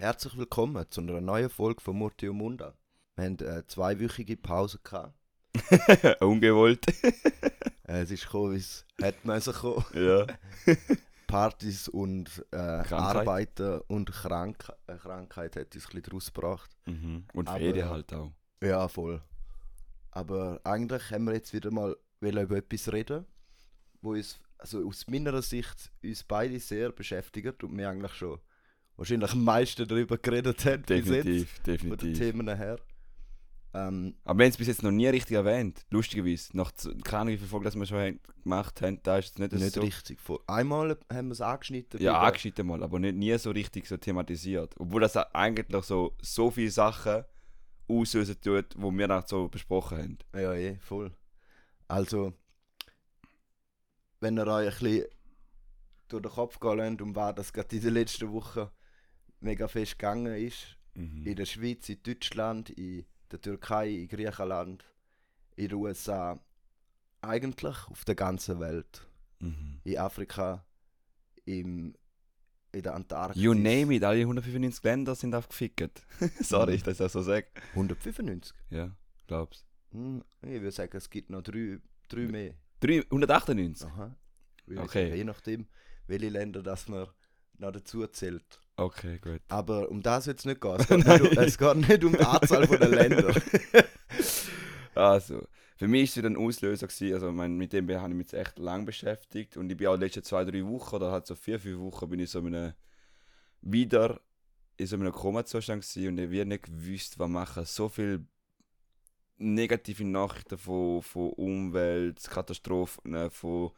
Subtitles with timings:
[0.00, 2.72] Herzlich willkommen zu einer neuen Folge von Murti und Munda.
[3.16, 5.14] Wir haben eine zweiwöchige Pause gehabt.
[6.22, 6.86] Ungewollt.
[7.88, 9.82] Äh, es ist gekommen, wie es hätte müssen kommen.
[9.94, 10.26] ja.
[11.26, 12.56] Partys und äh.
[12.58, 16.70] Arbeiten und Krank äh, Krankheit hat uns ein bisschen draus gebracht.
[16.84, 17.24] Mhm.
[17.32, 18.30] Und Aber- Ferien halt auch.
[18.62, 19.22] Ja, voll.
[20.10, 23.24] Aber eigentlich haben wir jetzt wieder mal über etwas reden,
[24.02, 28.38] wo uns, also aus meiner Sicht, uns beide sehr beschäftigt und wir eigentlich schon
[28.98, 32.18] wahrscheinlich am meisten darüber geredet haben jetzt, Definitiv, von den definitiv.
[32.18, 32.78] Themen her.
[33.74, 35.84] Ähm, Aber wir haben es bis jetzt noch nie richtig erwähnt.
[35.90, 36.56] Lustigerweise.
[36.56, 36.72] Nach
[37.04, 39.80] keine wie Folgen das wir schon gemacht haben, da ist es nicht, nicht so.
[39.82, 40.18] richtig.
[40.20, 42.00] Vor- Einmal haben wir es angeschnitten.
[42.02, 44.74] Ja, angeschnitten mal, aber nicht nie so richtig so thematisiert.
[44.78, 47.24] Obwohl das eigentlich so, so viele Sachen
[47.88, 50.18] auslösen tut, die wir dann so besprochen haben.
[50.34, 51.12] Ja, eh, voll.
[51.88, 52.32] Also,
[54.20, 55.04] wenn ihr euch ein bisschen
[56.08, 58.68] durch den Kopf gehen lasst, um was das gerade in den letzten Wochen
[59.40, 61.26] mega fest gegangen ist, Mhm.
[61.26, 64.84] in der Schweiz, in Deutschland, in der Türkei, in Griechenland,
[65.56, 66.40] in den USA,
[67.20, 69.06] eigentlich auf der ganzen Welt,
[69.40, 69.80] Mhm.
[69.84, 70.64] in Afrika,
[71.44, 71.94] im,
[72.72, 73.40] in der Antarktis.
[73.42, 76.02] You name it, alle 195 Länder sind aufgefickt.
[76.40, 76.76] Sorry, Mhm.
[76.76, 77.46] ich das so sage.
[77.74, 78.54] 195.
[78.70, 78.90] Ja,
[79.26, 79.64] glaub's.
[79.92, 82.54] Hm, ich würde sagen, es gibt noch drei, drei mehr.
[82.80, 83.86] 398?
[83.88, 84.16] Aha.
[84.76, 85.14] Okay.
[85.14, 85.66] Je nachdem,
[86.06, 87.06] welche Länder das man
[87.58, 88.60] noch dazu zählt.
[88.78, 89.40] Okay, gut.
[89.48, 90.76] Aber um das jetzt nicht gehen.
[90.78, 93.34] Es geht, nicht, um, es geht nicht um die Anzahl der Länder.
[94.94, 96.88] Also, für mich war es ein Auslöser.
[96.88, 97.14] Gewesen.
[97.14, 99.56] Also, mein, mit dem habe ich mich echt lang beschäftigt.
[99.56, 102.08] Und ich bin auch die letzten zwei, drei Wochen oder halt so vier, fünf Wochen
[102.08, 102.72] bin ich so in einem,
[103.60, 104.20] wieder
[104.76, 107.64] in so einem Koma-Zustand und ich habe nicht gewusst, was machen.
[107.64, 108.24] So viele
[109.36, 113.70] negative Nachrichten von, von Umweltkatastrophen, von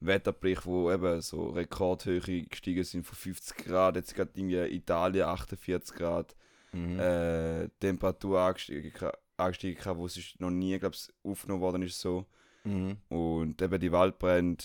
[0.00, 3.96] Wetterberichten, wo eben so Rekordhöhe gestiegen sind von 50 Grad.
[3.96, 6.36] Jetzt gerade irgendwie Italien 48 Grad
[6.72, 6.98] Mhm.
[6.98, 8.92] äh, Temperatur angestiegen,
[9.36, 12.26] angestiegen kann, wo es noch nie, glaube ich, aufgenommen worden ist so.
[12.64, 12.98] Mhm.
[13.08, 14.62] Und eben die Waldbrände,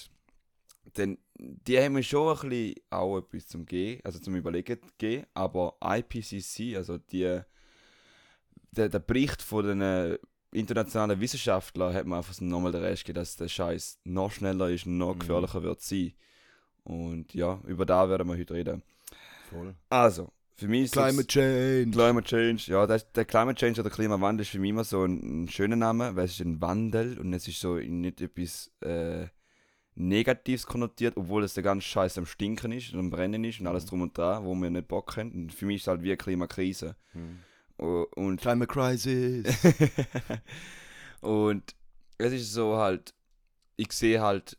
[0.94, 5.26] dann, die haben mir schon ein bisschen auch etwas zum Gehen, also zum Überlegen gegeben,
[5.34, 7.40] aber IPCC, also die,
[8.72, 10.18] der, der Bericht von den
[10.52, 14.86] internationalen Wissenschaftlern hat mir einfach nochmal den Rest gegeben, dass der Scheiß noch schneller ist
[14.86, 15.20] und noch Mhm.
[15.20, 16.14] gefährlicher wird sein.
[16.84, 18.84] Und ja, über da werden wir heute reden.
[19.50, 19.76] Voll.
[19.90, 21.92] Also, für mich ist Climate Change.
[21.92, 25.44] Climate Change, ja, das, der Climate Change oder Klimawandel ist für mich immer so ein,
[25.44, 29.28] ein schöner Name, weil es ist ein Wandel und es ist so nicht etwas äh,
[29.96, 33.68] Negatives konnotiert, obwohl es der ganze Scheiß am Stinken ist und am Brennen ist und
[33.68, 35.32] alles drum und dran, wo wir nicht Bock haben.
[35.32, 36.96] Und für mich ist es halt wie eine Klimakrise.
[37.14, 37.40] Mhm.
[37.82, 39.58] Und, Climate Crisis.
[41.22, 41.76] und
[42.20, 43.16] es ist so halt,
[43.76, 44.56] ich sehe halt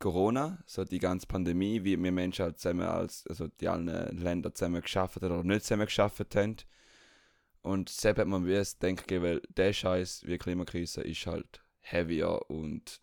[0.00, 3.86] Corona, so die ganze Pandemie, wie wir Menschen halt zusammen als, also die allen
[4.18, 6.56] Länder zusammen geschafft haben oder nicht zusammen geschafft haben.
[7.62, 12.50] Und selbst hat man wie es denken, weil der Scheiß wie Klimakrise ist halt heavier
[12.50, 13.00] und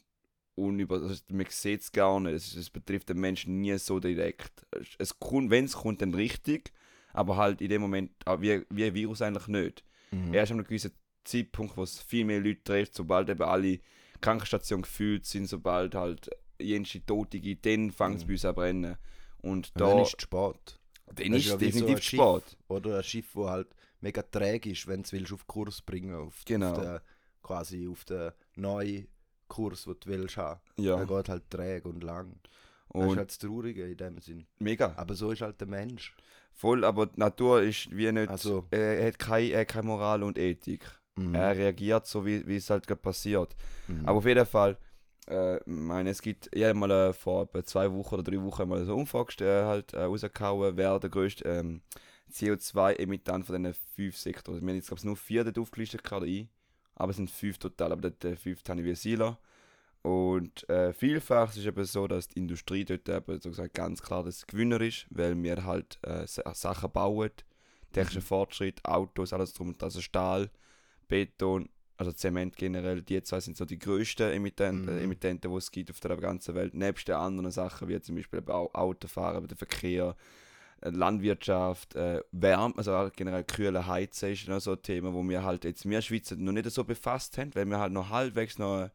[0.55, 4.67] unüber, also man sieht es gar nicht, es, es betrifft den Menschen nie so direkt.
[4.97, 6.73] Es kommt, wenn es kommt, dann richtig,
[7.13, 10.33] aber halt in dem Moment auch wie, wie ein Virus eigentlich nicht Mhm.
[10.33, 10.91] erst an einem gewissen
[11.23, 13.79] Zeitpunkt, wo es viel mehr Leute trifft, sobald eben alle
[14.21, 18.27] Krankenstationen gefüllt sind, sobald halt jenste Tote gibt, dann fängt es Mhm.
[18.27, 18.97] bei uns an zu brennen.
[19.41, 20.79] Und Und da, dann ist es spät.
[21.15, 22.19] dann ist es so definitiv Schiff.
[22.19, 22.57] spät.
[22.67, 23.67] Oder ein Schiff, das halt
[24.01, 26.71] mega träge ist, wenn du es auf Kurs bringen auf, Genau.
[26.71, 26.99] auf den,
[27.43, 29.07] quasi auf den neuen
[29.47, 30.59] Kurs, den du willst haben.
[30.77, 32.39] Ja, Der geht halt träge und lang.
[32.91, 34.47] Das ist und halt das Traurige in dem Sinn.
[34.59, 34.93] mega.
[34.97, 36.15] Aber so ist halt der Mensch.
[36.59, 40.23] Voll, aber die Natur ist wie nicht, Also- er hat keine, er hat keine Moral
[40.23, 40.83] und Ethik.
[41.15, 41.33] Mhm.
[41.33, 43.55] Er reagiert so, wie, wie es halt gerade passiert.
[43.87, 44.05] Mhm.
[44.05, 44.77] Aber auf jeden Fall,
[45.27, 48.83] äh, meine, es gibt, ich habe mal äh, vor zwei Wochen oder drei Wochen mal
[48.83, 51.81] so eine Umfrage äh, halt, äh, rausgehauen, wer der grösste ähm,
[52.29, 54.61] CO2-Emittent von diesen fünf Sektoren ist.
[54.63, 56.49] Wir haben jetzt, glaube ich, nur vier dort aufgelistet, gerade ich.
[56.95, 59.39] Aber es sind fünf total, aber der fünfte habe ich wie Sila.
[60.01, 64.01] Und äh, vielfach ist es eben so, dass die Industrie dort eben so gesagt ganz
[64.01, 67.31] klar das Gewinner ist, weil wir halt äh, Sa- Sachen bauen,
[67.91, 70.49] technischer Fortschritt, Autos, alles drum und also Stahl,
[71.09, 71.67] Beton,
[71.97, 75.01] also Zement generell, die zwei sind so die grössten Emittenten, Mhm.
[75.03, 78.41] Emittenten, die es gibt auf der ganzen Welt, nebst den anderen Sachen, wie zum Beispiel
[78.47, 80.15] Autofahren, der Verkehr,
[80.81, 85.27] äh, Landwirtschaft, äh, Wärme, also auch generell kühle Heizen ist noch so ein Thema, wo
[85.27, 88.57] wir halt jetzt, wir Schweizer noch nicht so befasst haben, weil wir halt noch halbwegs
[88.57, 88.89] noch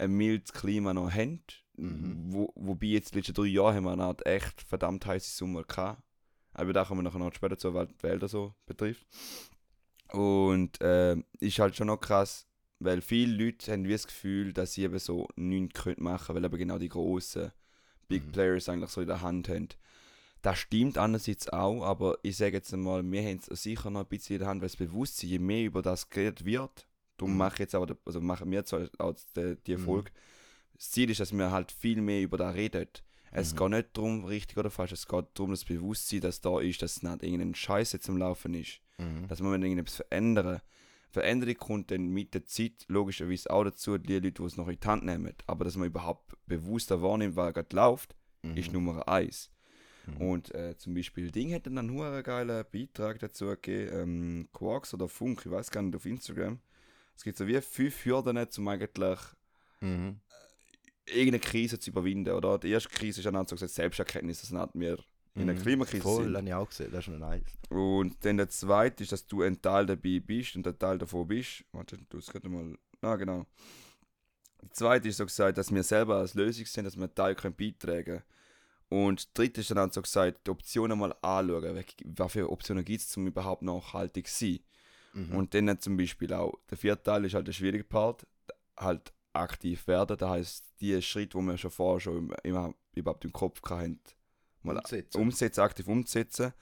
[0.00, 1.42] ein, mildes Klima noch haben,
[1.76, 2.32] Mhm.
[2.32, 5.62] wo, wobei jetzt die letzten drei Jahre haben wir eine Art echt verdammt heiße Sommer
[5.62, 6.02] gehabt.
[6.52, 9.06] Aber da kommen wir nachher noch später zu, was die Wälder so betrifft.
[10.12, 12.46] Und äh, ist halt schon noch krass,
[12.80, 16.44] weil viele Leute haben wie das Gefühl, dass sie eben so nichts machen können, weil
[16.44, 17.52] eben genau die grossen
[18.08, 18.32] Big Mhm.
[18.32, 19.68] Players eigentlich so in der Hand haben.
[20.42, 24.06] Das stimmt andererseits auch, aber ich sage jetzt einmal, wir haben es sicher noch ein
[24.06, 26.86] bisschen in der Hand, weil das Bewusstsein, je mehr über das geredet wird,
[27.20, 27.38] darum Mhm.
[27.38, 29.80] mache ich jetzt aber, also machen wir jetzt auch die, die Mhm.
[29.84, 30.10] Folge.
[30.74, 32.88] Das Ziel ist, dass wir halt viel mehr über das reden.
[33.32, 33.58] Es Mhm.
[33.58, 37.02] geht nicht darum, richtig oder falsch, es geht darum, das Bewusstsein, dass da ist, dass
[37.02, 38.80] nicht irgendein Scheiß jetzt am Laufen ist.
[38.98, 39.28] Mhm.
[39.28, 40.60] Dass wir irgendetwas verändern.
[41.12, 44.78] Veränderung kommt dann mit der Zeit logischerweise auch dazu, die Leute, die es noch in
[44.80, 45.34] die Hand nehmen.
[45.46, 48.56] Aber dass man überhaupt bewusster wahrnimmt, was gerade läuft, Mhm.
[48.56, 49.50] ist Nummer eins.
[50.06, 50.16] Mhm.
[50.16, 55.08] Und äh, zum Beispiel Ding hat dann einen geilen Beitrag dazu gegeben, ähm, Quarks oder
[55.08, 56.58] Funk, ich weiß gar nicht, auf Instagram.
[57.20, 59.18] Es gibt so wie fünf Hürden, um eigentlich
[59.82, 60.20] Mhm.
[61.04, 62.32] irgendeine Krise zu überwinden.
[62.34, 64.96] Oder die erste Krise ist dann so gesagt Selbsterkenntnis, dass nicht wir
[65.34, 65.60] in einer Mhm.
[65.62, 66.36] Klimakrise Voll, sind.
[66.38, 67.42] habe ich auch gesehen, das ist noch nice.
[67.68, 71.28] Und dann der zweite ist, dass du ein Teil dabei bist und ein Teil davon
[71.28, 71.62] bist.
[71.72, 72.78] Warte, du es gerade mal.
[73.02, 73.44] Ah, genau.
[74.62, 77.34] Der zweite ist so gesagt, dass wir selber als Lösung sind, dass wir einen Teil
[77.34, 78.22] können beitragen können.
[78.88, 81.74] Und der dritte ist dann so gesagt, die Optionen mal anschauen.
[81.74, 84.60] welche- Optionen gibt es, um überhaupt nachhaltig zu sein.
[85.12, 85.34] Mhm.
[85.36, 88.26] Und dann zum Beispiel auch, der vierte Teil ist halt der schwierige Part,
[88.76, 90.16] halt aktiv werden.
[90.16, 94.00] Das heißt, die Schritte, die wir schon vorher schon im- immer überhaupt im Kopf hatten,
[94.62, 95.20] mal Umsetzen.
[95.20, 96.52] umsetzen, aktiv umzusetzen.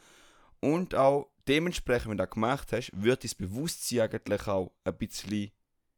[0.61, 5.51] Und auch dementsprechend, wenn du das gemacht hast, wird dein Bewusstsein eigentlich auch ein bisschen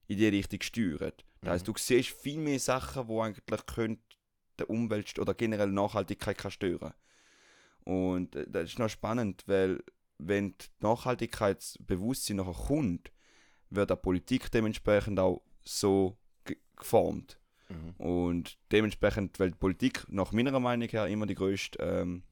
[0.07, 1.25] in die Richtung steuert.
[1.41, 1.73] Das heisst, Mhm.
[1.73, 4.03] du siehst viel mehr Sachen, die eigentlich können
[4.59, 6.93] der Umwelt oder generell Nachhaltigkeit kann stören.
[7.85, 9.83] Und äh, das ist noch spannend, weil
[10.27, 13.11] wenn die Nachhaltigkeitsbewusstsein nachher kommt,
[13.71, 17.39] wird die Politik dementsprechend auch so ge- geformt.
[17.69, 17.95] Mhm.
[18.05, 22.23] Und dementsprechend, weil die Politik nach meiner Meinung her immer die größte ähm,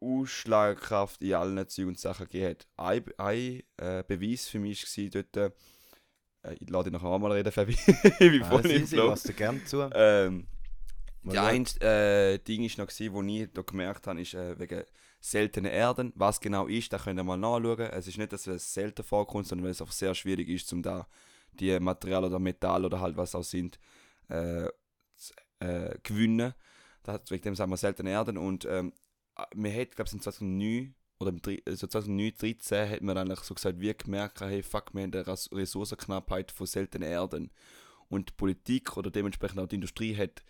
[0.00, 2.66] Ausschlagkraft in allen Zügen und Sachen gegeben hat.
[2.76, 7.52] Ein, ein äh, Beweis für mich war dort, äh, ich lade dich nachher mal reden,
[7.52, 9.14] Fabi, ich bin voll Ah, im easy, Flow.
[9.36, 9.88] gerne zu.
[9.94, 10.48] Ähm,
[11.24, 11.38] schauen.
[11.38, 14.82] eine äh, Ding ist noch, gewesen, wo ich da gemerkt habe, ist äh, wegen
[15.22, 16.12] seltenen Erden.
[16.16, 17.78] Was genau ist, da könnt ihr mal nachschauen.
[17.92, 20.82] Es ist nicht, dass es selten vorkommt, sondern weil es auch sehr schwierig ist, um
[20.82, 21.06] da
[21.52, 23.78] die Material oder Metall oder halt was auch sind,
[24.28, 24.68] äh,
[25.16, 26.54] zu äh, gewinnen.
[27.04, 28.36] Das, wegen dem sagen wir seltene Erden.
[28.36, 28.92] Und ähm,
[29.54, 33.40] wir hat, glaube ich, in 2009 oder im Dri- also 2009, 2013 hat man eigentlich
[33.40, 37.52] so gesagt, wir gemerkt, hey, fuck, wir haben eine Res- Ressourcenknappheit von seltenen Erden.
[38.08, 40.42] Und die Politik oder dementsprechend auch die Industrie hat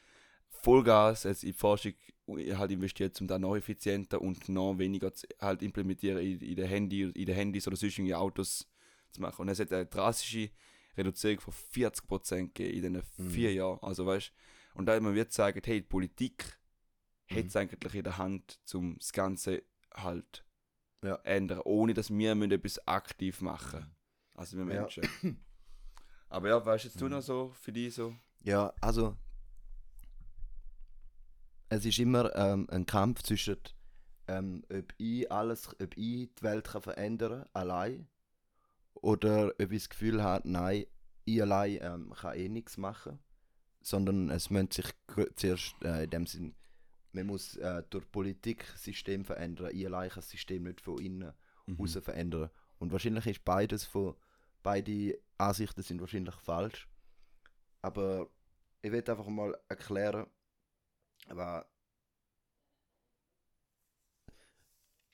[0.48, 1.92] Vollgas jetzt in die Forschung
[2.36, 6.66] halt investiert, um da noch effizienter und noch weniger zu, halt implementieren in, in den
[6.68, 8.68] Handy, in den Handys oder sonst in Autos
[9.10, 9.42] zu machen.
[9.42, 10.50] Und es hat eine drastische
[10.96, 13.30] Reduzierung von 40% gegeben in diesen Mhm.
[13.30, 13.78] vier Jahren.
[13.82, 14.32] Also weißt
[14.74, 16.58] und da man wird sagen, hey, die Politik
[17.30, 17.36] Mhm.
[17.36, 19.62] hat es eigentlich in der Hand, um das Ganze
[19.94, 20.44] halt
[21.02, 21.16] Ja.
[21.24, 23.86] ändern, ohne dass wir müssen etwas aktiv machen
[24.34, 24.80] Also wir Ja.
[24.82, 25.04] Menschen.
[26.28, 27.10] Aber ja, weißt jetzt du Mhm.
[27.12, 28.14] noch so für dich so?
[28.44, 29.16] Ja, also
[31.72, 33.56] es ist immer ähm, ein Kampf zwischen
[34.28, 38.08] ähm, ob ich alles, ob ich die Welt kann verändern allein
[38.94, 40.86] oder ob ich das Gefühl habe, nein,
[41.24, 43.18] ich allein ähm, kann eh nichts machen,
[43.82, 44.86] sondern es müssen sich
[45.34, 46.54] zuerst äh, in dem Sinn,
[47.12, 49.70] man muss äh, durch Politik das System verändern.
[49.74, 51.32] Ich allein kann das System nicht von innen
[51.66, 51.76] Mhm.
[51.78, 52.50] raus verändern.
[52.78, 54.16] Und wahrscheinlich ist beides von,
[54.62, 56.88] beide Ansichten sind wahrscheinlich falsch.
[57.82, 58.28] Aber
[58.82, 60.26] ich will einfach mal erklären,
[61.28, 61.64] was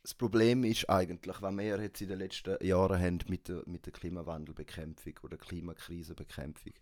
[0.02, 3.84] das Problem ist eigentlich, was wir jetzt in den letzten Jahren haben mit der, mit
[3.84, 6.72] der Klimawandelbekämpfung oder Klimakrisenbekämpfung.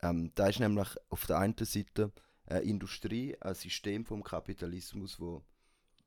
[0.00, 2.12] Ähm, da ist nämlich auf der einen Seite
[2.46, 5.44] eine Industrie, ein System vom Kapitalismus, wo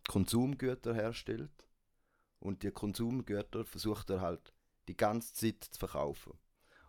[0.08, 1.68] Konsumgüter herstellt
[2.40, 4.54] und die Konsumgüter versucht er halt
[4.88, 6.34] die ganze Zeit zu verkaufen.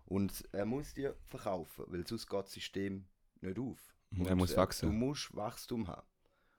[0.07, 3.07] Und er muss die verkaufen, weil sonst geht das System
[3.41, 3.94] nicht auf.
[4.17, 4.91] Mhm, er Und, muss wachsen.
[4.91, 6.07] Du musst Wachstum haben.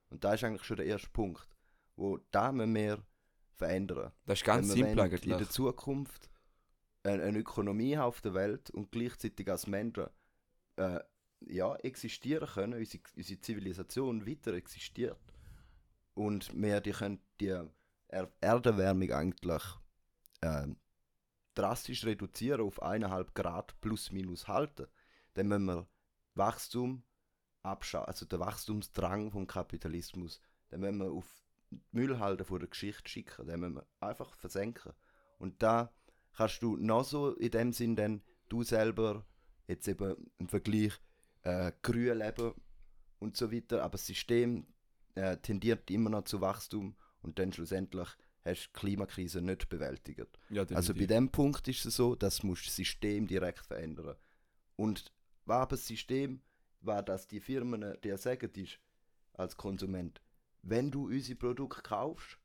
[0.09, 1.47] Und da ist eigentlich schon der erste Punkt,
[1.95, 3.03] wo da wir
[3.53, 4.11] verändern.
[4.25, 5.37] Das ist ganz Wenn wir simpel wollen in eigentlich.
[5.37, 6.29] der Zukunft
[7.03, 10.07] eine, eine Ökonomie haben auf der Welt und gleichzeitig als Menschen
[10.77, 10.99] äh,
[11.41, 15.19] ja, existieren können, unsere, unsere Zivilisation weiter existiert
[16.13, 17.55] und wir die können die
[18.07, 19.63] er Erderwärmung eigentlich
[20.41, 20.67] äh,
[21.53, 24.87] drastisch reduzieren auf 1,5 Grad plus minus halten,
[25.33, 25.87] dann müssen wir
[26.35, 27.03] Wachstum
[27.65, 30.39] abschauen, also der Wachstumsdrang vom Kapitalismus,
[30.71, 31.25] den müssen wir auf
[31.71, 34.93] die Müllhalde von der Geschichte schicken, den müssen wir einfach versenken.
[35.39, 35.91] Und da
[36.33, 39.25] kannst du noch so in dem Sinn dann du selber
[39.67, 40.93] jetzt eben im Vergleich
[41.43, 42.53] äh, grün leben
[43.19, 44.67] und so weiter, aber das System
[45.15, 48.07] äh, tendiert immer noch zu Wachstum und dann schlussendlich
[48.43, 50.39] hast du die Klimakrise nicht bewältigt.
[50.49, 54.15] Ja, Also bei dem Punkt ist es so, dass musst das System direkt verändern.
[54.75, 55.11] Und
[55.45, 56.41] aber das System,
[56.85, 58.79] war, dass die Firmen dir sagen, ist
[59.33, 60.21] als Konsument,
[60.61, 62.37] wenn du unsere Produkte kaufst,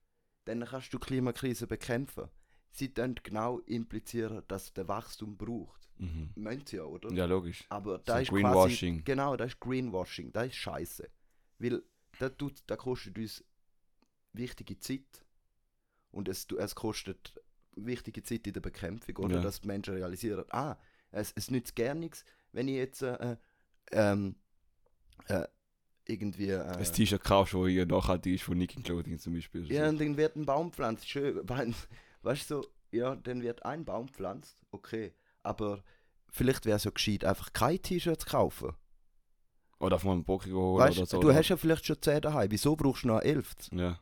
[0.45, 2.29] dann kannst du die Klimakrise bekämpfen.
[2.73, 5.89] Sie dann genau implizieren, dass der Wachstum braucht.
[5.99, 6.31] Mhm.
[6.37, 7.13] Meint sie ja, oder?
[7.13, 7.65] Ja, logisch.
[7.69, 8.95] Aber da So ist Greenwashing.
[8.97, 11.11] Quasi, genau, das ist Greenwashing, das ist scheiße.
[11.59, 11.83] Weil
[12.19, 13.45] das, tut, das kostet uns
[14.33, 15.25] wichtige Zeit.
[16.11, 17.41] Und es, es kostet
[17.77, 19.37] wichtige Zeit in der Bekämpfung, oder?
[19.37, 19.43] Ja.
[19.43, 20.77] Dass die Menschen realisieren, ah,
[21.11, 23.37] es, es nützt gar nichts, wenn ich jetzt äh, äh,
[23.93, 24.37] ähm,
[25.29, 25.47] äh,
[26.07, 26.51] irgendwie.
[26.51, 29.71] Äh, Ein T-Shirt kaufst, das ja nachhaltig ist von Nicking Clothing zum Beispiel.
[29.73, 31.41] ja, und dann wird ein Baum pflanzt, schön.
[31.49, 31.75] weil-
[32.23, 35.15] Weißt du, so, ja, dann wird ein Baum pflanzt, okay.
[35.43, 35.83] Aber
[36.29, 38.75] vielleicht wäre es ja gescheit, einfach kein T-Shirt zu kaufen.
[39.79, 41.21] Oder auf einen Poké holen Weißt, oder so.
[41.21, 41.37] du oder?
[41.39, 42.51] hast ja vielleicht schon 10 daheim.
[42.51, 43.55] Wieso brauchst du noch 11?
[43.73, 43.99] Ja.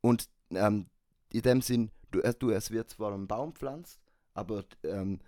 [0.00, 0.86] Und ähm,
[1.32, 4.00] in dem Sinn, du, äh, du, es wird zwar ein Baum pflanzt,
[4.34, 5.20] aber ähm,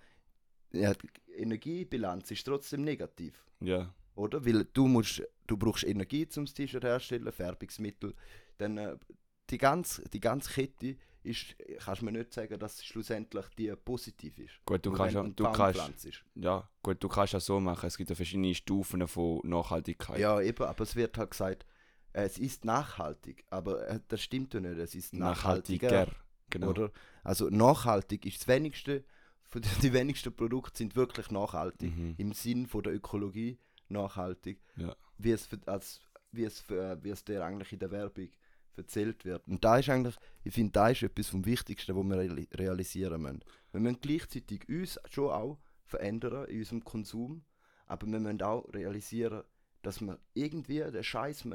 [0.73, 0.93] ja,
[1.37, 3.93] Energiebilanz ist trotzdem negativ, Ja.
[4.15, 4.45] oder?
[4.45, 8.15] Weil du musst, du brauchst Energie zum T-Shirt herstellen, Färbungsmittel.
[8.59, 8.97] Dann äh,
[9.51, 14.39] die ganze, die ganze Kette ist, kannst du mir nicht sagen, dass schlussendlich die positiv
[14.39, 14.61] ist.
[14.67, 16.25] Gut, du Nur kannst ja, du kannst, pflanzt.
[16.35, 17.87] ja, gut, du kannst ja so machen.
[17.87, 20.19] Es gibt ja verschiedene Stufen von Nachhaltigkeit.
[20.19, 21.65] Ja, eben, aber es wird halt gesagt,
[22.13, 25.91] es ist nachhaltig, aber äh, das stimmt ja nicht, es ist nachhaltiger.
[25.91, 26.17] Nachhaltiger.
[26.51, 26.69] Genau.
[26.69, 26.93] Oder?
[27.25, 29.03] Also nachhaltig ist das wenigste,
[29.61, 31.97] die wenigsten Produkte sind wirklich nachhaltig.
[31.97, 32.15] Mhm.
[32.19, 33.59] Im Sinn von der Ökologie
[33.89, 34.61] nachhaltig.
[34.77, 34.97] Ja.
[35.19, 36.01] Wie es, für, als,
[36.33, 38.31] wie es, für, wie es dir eigentlich in der Werbung
[38.77, 39.47] erzählt wird.
[39.47, 43.23] Und da ist eigentlich, ich finde, da ist etwas vom Wichtigsten, was wir reali- realisieren
[43.23, 43.45] müssen.
[43.71, 47.45] Wir müssen gleichzeitig uns schon auch verändern in unserem Konsum,
[47.87, 49.45] aber wir müssen auch realisieren,
[49.83, 51.47] dass wir irgendwie den Scheiß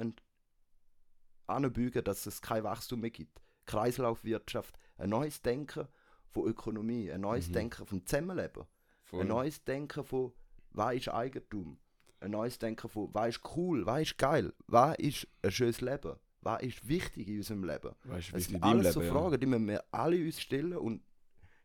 [1.48, 3.42] anbügen, dass es kein Wachstum mehr gibt.
[3.66, 5.88] Kreislaufwirtschaft, ein neues Denken
[6.30, 7.54] von Ökonomie, ein neues Mhm.
[7.54, 8.64] Denken vom Zusammenleben,
[9.04, 9.22] Voll.
[9.22, 10.32] ein neues Denken von
[10.72, 11.78] was ist Eigentum,
[12.20, 16.16] ein neues Denken von was ist cool, was ist geil, was ist ein schönes Leben,
[16.42, 17.96] was ist wichtig in unserem Leben.
[18.08, 21.02] Das sind alles so Leben, Fragen, die müssen wir alle uns stellen und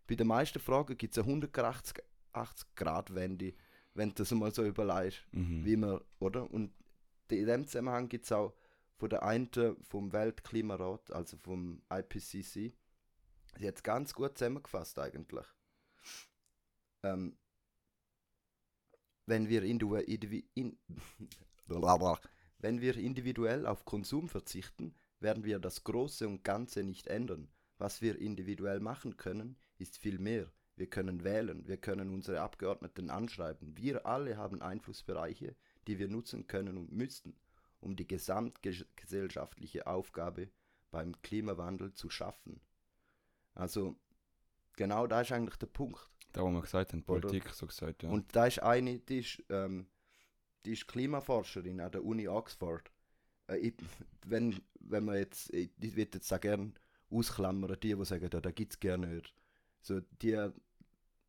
[0.07, 2.03] bei den meisten Fragen gibt es eine 180
[2.75, 3.55] Grad Wende,
[3.95, 5.39] wenn du das mal so überlegst ja.
[5.41, 5.65] Mhm.
[5.65, 6.51] wie man, oder?
[6.51, 6.73] Und
[7.31, 8.55] in dem Zusammenhang gibt es auch
[8.97, 9.49] von der einen
[9.83, 12.73] vom Weltklimarat, also vom IPCC,
[13.59, 15.47] sie hat es ganz gut zusammengefasst eigentlich.
[17.03, 17.37] Ähm,
[19.27, 19.79] wenn wir, in
[22.59, 27.49] wenn wir individuell auf Konsum verzichten, werden wir das Große und Ganze nicht ändern.
[27.79, 30.53] Was wir individuell machen können, ist viel mehr.
[30.77, 33.77] Wir können wählen, wir können unsere Abgeordneten anschreiben.
[33.77, 35.57] Wir alle haben Einflussbereiche,
[35.87, 37.37] die wir nutzen können und müssten,
[37.81, 40.51] um die gesamtgesellschaftliche Aufgabe
[40.91, 42.61] beim Klimawandel zu schaffen.
[43.55, 43.97] Also,
[44.77, 46.01] genau da ist eigentlich der Punkt.
[46.33, 47.21] Da, wo wir gesagt haben, Oder?
[47.21, 48.11] Politik, so gesagt, ja.
[48.11, 49.87] Und da ist eine, die ist, ähm,
[50.65, 52.91] die ist Klimaforscherin an der Uni Oxford.
[53.49, 53.75] Äh, ich,
[54.27, 56.73] wenn, wenn man jetzt, ich, ich würde jetzt auch gerne
[57.11, 59.35] ausklammern, die, die sagen, ja, da gibt es gerne nicht.
[59.81, 60.51] So die,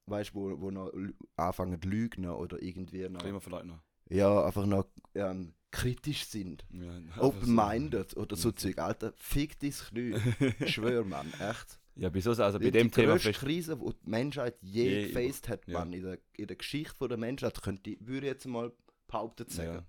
[0.07, 0.91] weißt du, wo, wo noch
[1.35, 3.83] anfangen zu lügen oder irgendwie noch, Klimaverleugner.
[4.09, 6.65] ja, einfach noch ähm, kritisch sind.
[6.71, 8.51] Ja, einfach Open-minded oder so.
[8.51, 8.79] Zeug.
[8.79, 10.15] Alter, fick dein Knie.
[10.67, 11.79] Schwör, Mann, echt.
[11.95, 12.31] Ja, wieso?
[12.31, 13.39] Also bei Die dem Thema vielleicht.
[13.39, 15.79] Krise, die die Menschheit je, Je gefaced hat, ja.
[15.79, 18.71] Mann, in der, in der Geschichte von der Menschheit, könnte würde ich jetzt mal
[19.07, 19.75] behauptet sagen.
[19.75, 19.85] Ja.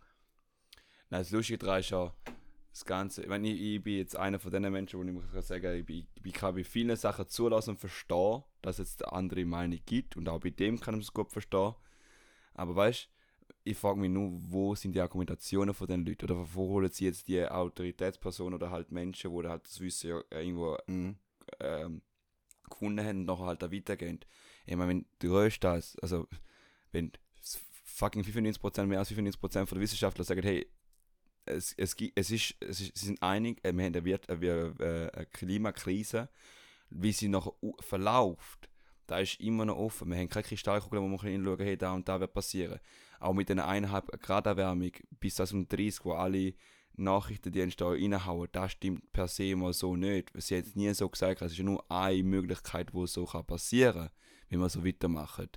[1.11, 2.15] Nein, das Lustige daran ist ja,
[2.71, 5.49] das Ganze, ich, meine, ich, ich bin jetzt einer von den Menschen, wo ich muss
[5.49, 9.45] sagen, ich, bin, ich kann bei vielen Sachen zulassen und verstehen, dass es eine andere
[9.45, 11.75] Meinung gibt und auch bei dem kann ich es gut verstehen.
[12.55, 13.09] Aber weißt
[13.65, 17.07] ich frage mich nur, wo sind die Argumentationen von den Leuten oder wo holen sie
[17.07, 21.17] jetzt die Autoritätspersonen oder halt Menschen, die halt das Wissen ja irgendwo Mhm.
[21.61, 22.03] Ähm,
[22.69, 24.21] gefunden haben und nachher halt da weitergehen.
[24.67, 26.27] Ich meine, wenn du hörst das, also
[26.93, 27.13] wenn
[27.85, 30.67] fucking 95%, mehr als 95% von der Wissenschaftler sagen, hey,
[31.45, 34.41] es, es, es, ist, es ist, sie sind einig, äh, wir haben eine, Wirt- äh,
[34.41, 36.29] wir- äh, eine Klimakrise,
[36.91, 37.29] wie sie
[37.63, 38.69] u- verläuft,
[39.07, 40.11] da ist immer noch offen.
[40.11, 42.81] Wir haben keine Kristallkugel, wo kann hinschauen hey, da und da wird passieren.
[43.21, 46.55] Auch mit einer 1,5 Grad Erwärmung bis 2030, wo alle
[46.97, 50.31] Nachrichtendienste da reinhauen, das stimmt per se mal so nicht.
[50.35, 54.09] Sie hat es nie so gesagt, es ist nur eine Möglichkeit, wo so kann passieren
[54.09, 54.11] kann,
[54.49, 55.49] wenn wir so weitermachen.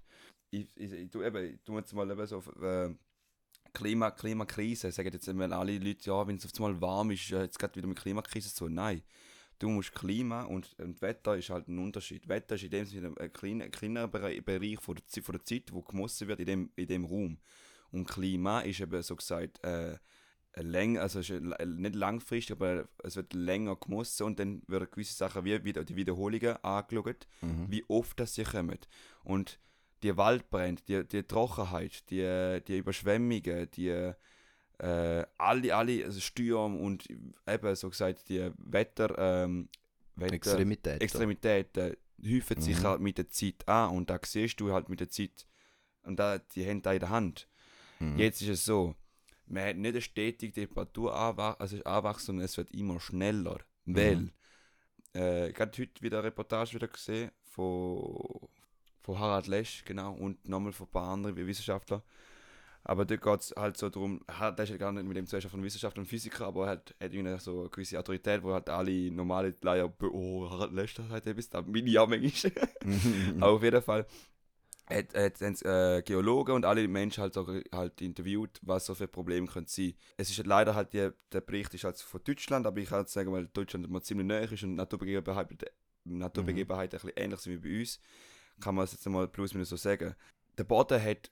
[0.52, 2.94] Ich, ich, ich, eben, ich tu jetzt mal eben so auf, äh,
[3.74, 7.60] Klima, Klimakrise, sagen jetzt immer alle Leute, ja, wenn es auf einmal warm ist, jetzt
[7.60, 8.68] gerade wieder mit Klimakrise so.
[8.68, 9.04] Nein,
[9.60, 12.28] du musst Klima und, und Wetter ist halt ein Unterschied.
[12.28, 15.46] Wetter ist in dem Sinne ein kleiner, ein kleinerer Bereich, von, der, Zeit- von der
[15.46, 17.38] Zeit, wo gemessen wird in dem, in dem Raum.
[17.92, 19.98] Und Klima ist eben so gesagt, äh,
[20.62, 25.64] Länge, also nicht langfristig, aber es wird länger gemessen und dann werden gewisse Sachen wie
[25.64, 27.66] wieder die Wiederholungen angeschaut, Mhm.
[27.70, 28.78] wie oft das sie kommen.
[29.24, 29.60] Und
[30.04, 37.08] die Waldbrände, die, die Trockenheit, die, die Überschwemmungen, die äh, alle, alle, also Sturm und
[37.10, 39.70] eben so gesagt, die Wetter, ähm,
[40.16, 41.02] Wetter Extremität.
[41.02, 42.84] Extremitäten häufen sich Mhm.
[42.84, 45.46] halt mit der Zeit an und da siehst du halt mit der Zeit
[46.04, 47.48] und da, die haben da in der Hand.
[48.00, 48.18] Mhm.
[48.18, 48.96] Jetzt ist es so,
[49.50, 53.60] man hat nicht eine stetige Temperaturanwachstum, also Anwachsung, sondern es wird immer schneller.
[53.86, 53.96] Mhm.
[53.96, 54.32] Weil,
[55.14, 58.48] äh, gerade heute wieder eine Reportage wieder gesehen von,
[59.02, 62.04] von Harald Lesch, genau, und nochmal von ein paar anderen Wissenschaftler.
[62.84, 65.48] Aber dort geht es halt so darum, Harald Lesch hat gar nicht mit dem zuerst
[65.48, 69.12] von Wissenschaftler und Physiker, aber er hat, irgendwie so eine gewisse Autorität, wo halt alle
[69.12, 72.54] normale Laien, oh, Harald Lesch, das hat etwas, da bin ich auch manchmal.
[73.40, 74.06] Aber auf jeden Fall
[74.90, 79.48] hat, hat äh, Geologen und alle Menschen halt, so, halt interviewt, was so für Probleme
[79.48, 79.94] können sein.
[80.18, 83.02] Es ist halt leider halt, die, der Bericht ist halt von Deutschland, aber ich kann
[83.02, 85.60] jetzt sagen, weil Deutschland mal ziemlich nahe ist und Naturbegebenheiten,
[86.06, 88.00] ein bisschen ähnlich sind wie bei uns,
[88.60, 90.16] kann man es jetzt mal plus minus so sagen.
[90.58, 91.32] Der Boden hat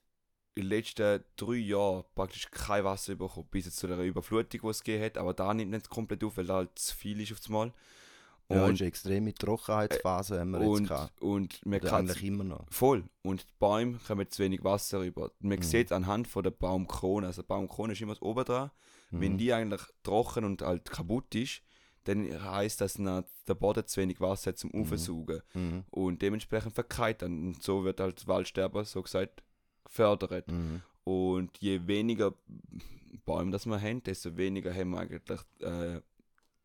[0.54, 4.66] in den letzten drei Jahren praktisch kein Wasser bekommen, bis jetzt zu der Überflutung, die
[4.66, 7.32] es gegeben hat, aber da nimmt nicht komplett auf, weil da halt zu viel ist
[7.32, 7.72] auf das Mal.
[8.50, 11.20] Ja, Und, ist eine extreme Trockenheitsphase haben wir jetzt und, gehabt.
[11.22, 12.64] und man Oder kann eigentlich immer noch.
[12.70, 13.04] Voll.
[13.22, 15.30] Und die Bäume kommen zu wenig Wasser rüber.
[15.40, 15.62] Man Mhm.
[15.62, 18.70] sieht anhand von der Baumkrone, also die Baumkrone ist immer das oben dran.
[19.10, 19.38] Wenn Mhm.
[19.38, 21.62] die eigentlich trocken und halt kaputt ist,
[22.04, 24.80] dann heisst das, dass der Boden zu wenig Wasser hat zum Mhm.
[24.82, 25.42] Aufsaugen.
[25.52, 25.84] Mhm.
[25.90, 27.48] Und dementsprechend verkeilt dann.
[27.48, 29.42] Und so wird halt Waldsterben, so gesagt,
[29.84, 30.50] gefördert.
[30.50, 30.80] Mhm.
[31.04, 32.34] Und je weniger
[33.26, 36.00] Bäume das wir haben, desto weniger haben wir eigentlich äh,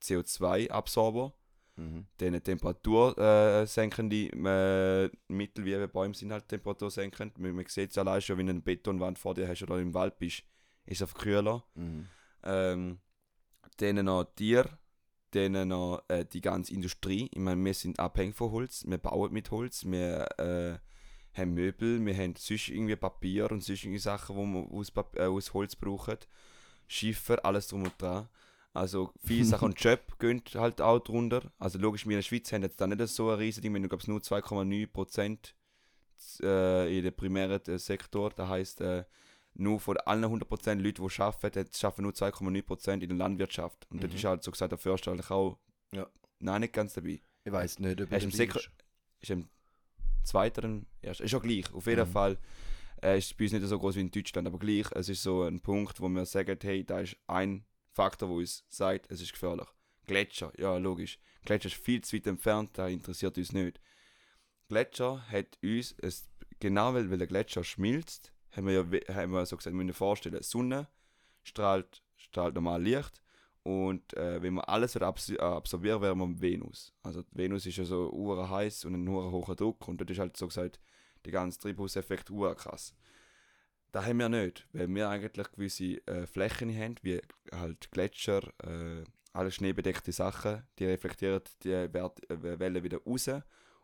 [0.02, 1.34] CO2-Absorber
[1.76, 2.06] Mhm.
[2.20, 7.40] den Temperatur äh, senkende äh, Mittel, wie Bäume sind halt temperatursenkend.
[7.40, 9.94] Man, man sieht es allein schon, wenn du eine Betonwand vor dir hast oder im
[9.94, 10.44] Wald bist,
[10.86, 11.64] ist es kühler.
[11.74, 12.08] Mhm.
[12.44, 13.00] Ähm,
[13.78, 14.70] dann noch Tier,
[15.32, 17.30] dann noch äh, die ganze Industrie.
[17.32, 20.78] Ich meine, wir sind abhängig von Holz, wir bauen mit Holz, wir äh,
[21.34, 25.18] haben Möbel, wir haben sonst irgendwie Papier und sonst irgendwie Sachen, die wir aus, Pap
[25.18, 26.18] äh, aus Holz brauchen.
[26.88, 28.28] Schiffer, alles drum und dran.
[28.74, 31.52] Also viele Sachen und Job gehen halt auch drunter.
[31.60, 33.80] Also logisch, wir in der Schweiz haben jetzt da nicht so ein riesiges Ding, wir
[33.82, 35.56] haben glaube nur 2,9 Prozent
[36.42, 38.32] äh, in dem primären äh, Sektor.
[38.32, 39.04] Das heisst, äh,
[39.56, 43.86] nur von allen 100% Leuten, die arbeiten, arbeiten nur 2,9% in der Landwirtschaft.
[43.92, 44.18] Und das Mhm.
[44.18, 45.60] ist halt so gesagt der Förster eigentlich auch
[45.94, 46.08] Ja.
[46.40, 47.22] nein, nicht ganz dabei.
[47.46, 48.70] Ich weiß nicht, ob du im ist.
[49.30, 49.48] Im
[50.24, 51.72] zweiten, ersten, ist ja gleich.
[51.74, 52.12] Auf jeden Mhm.
[52.12, 52.38] Fall
[53.04, 55.22] äh, ist es bei uns nicht so groß wie in Deutschland, aber gleich, es ist
[55.24, 59.22] so ein Punkt, wo wir sagen, hey, da ist ein Faktor, wo uns sagt, es
[59.22, 59.68] ist gefährlich.
[60.08, 61.20] Gletscher, ja, logisch.
[61.46, 63.80] Gletscher ist viel zu weit entfernt, da interessiert uns nicht.
[64.68, 66.30] Gletscher hat uns, es,
[66.60, 70.38] genau weil, weil der Gletscher schmilzt, haben wir ja haben wir so gesagt, müssen vorstellen,
[70.38, 70.88] die Sonne
[71.44, 73.22] strahlt, strahlt normal Licht
[73.64, 76.94] und äh, wenn wir alles äh, absorbieren, wären wir Venus.
[77.04, 80.48] Also Venus ist ja so heiß und ein hoher Druck und dort ist halt so
[80.48, 80.80] gesagt
[81.26, 82.94] der ganze Treibhauseffekt ura krass.
[83.94, 89.04] Da haben wir nicht, weil wir eigentlich gewisse äh, Flächen haben, wie halt Gletscher, äh,
[89.34, 93.30] alle schneebedeckte Sachen, die reflektieren die Wert, äh, Wellen wieder raus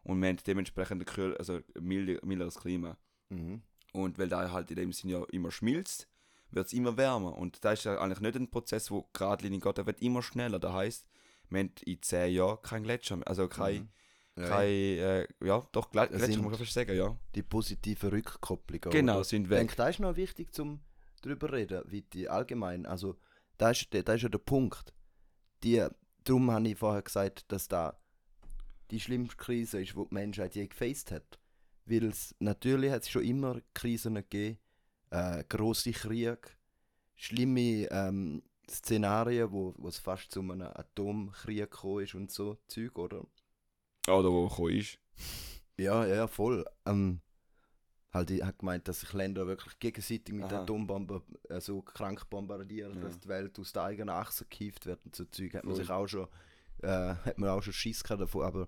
[0.04, 2.98] und wir haben dementsprechend ein kühl, also milde, milderes Klima.
[3.30, 3.62] Mhm.
[3.94, 6.08] Und weil da halt in dem Sinne ja immer schmilzt,
[6.50, 7.38] wird es immer wärmer.
[7.38, 10.58] Und da ist ja eigentlich nicht ein Prozess, wo geradlinig geht, der wird immer schneller.
[10.58, 11.08] Das heißt,
[11.50, 13.28] wir haben in 10 Jahren kein Gletscher mehr.
[13.28, 13.90] Also kein, Mhm.
[14.40, 17.16] Ja, äh, ja, doch, Gletscher muss man fast sagen, ja.
[17.36, 18.82] Die positive Rückkopplung.
[18.92, 19.24] Genau, oder?
[19.24, 19.58] sind Ich weg.
[19.60, 20.80] denke, das ist noch wichtig zum
[21.22, 22.86] drüber reden, wie die allgemein.
[22.86, 23.18] Also,
[23.58, 24.94] da ist, der- da ist ja der Punkt.
[25.64, 25.86] Die,
[26.24, 28.00] darum habe ich vorher gesagt, dass da
[28.92, 31.38] die schlimmste Krise ist, die die Menschheit je gefaced hat.
[31.86, 34.58] Weil es natürlich hat es schon immer Krisen gegeben,
[35.10, 36.40] äh, grosse Kriege,
[37.16, 42.98] schlimme ähm, Szenarien, wo wo es fast zu einem Atomkrieg gekommen ist und so Zeug,
[42.98, 43.26] oder?
[44.12, 45.00] Oder wo gekommen ist.
[45.78, 46.66] Ja, ja, voll.
[46.86, 47.22] Ähm,
[48.12, 50.62] halt, ich habe gemeint, dass sich Länder wirklich gegenseitig mit Aha.
[50.64, 53.02] Atombomben äh, so krank bombardieren, Ja.
[53.02, 55.54] dass die Welt aus der eigenen Achse gekifft wird und so Zeug.
[55.54, 56.28] Hat man sich auch schon,
[56.82, 58.44] äh, hat man auch schon Schiss gehabt davon.
[58.46, 58.68] Aber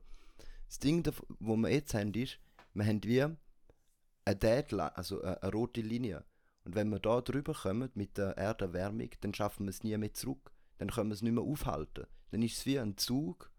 [0.68, 1.06] das Ding,
[1.40, 2.40] wo wir jetzt haben, ist,
[2.74, 6.24] wir haben wie eine Deadline, also eine, eine rote Linie.
[6.64, 10.14] Und wenn wir da drüber kommen mit der Erderwärmung, dann schaffen wir es nie mehr
[10.14, 10.52] zurück.
[10.78, 12.06] Dann können wir es nicht mehr aufhalten.
[12.30, 13.52] Dann ist es wie ein Zug,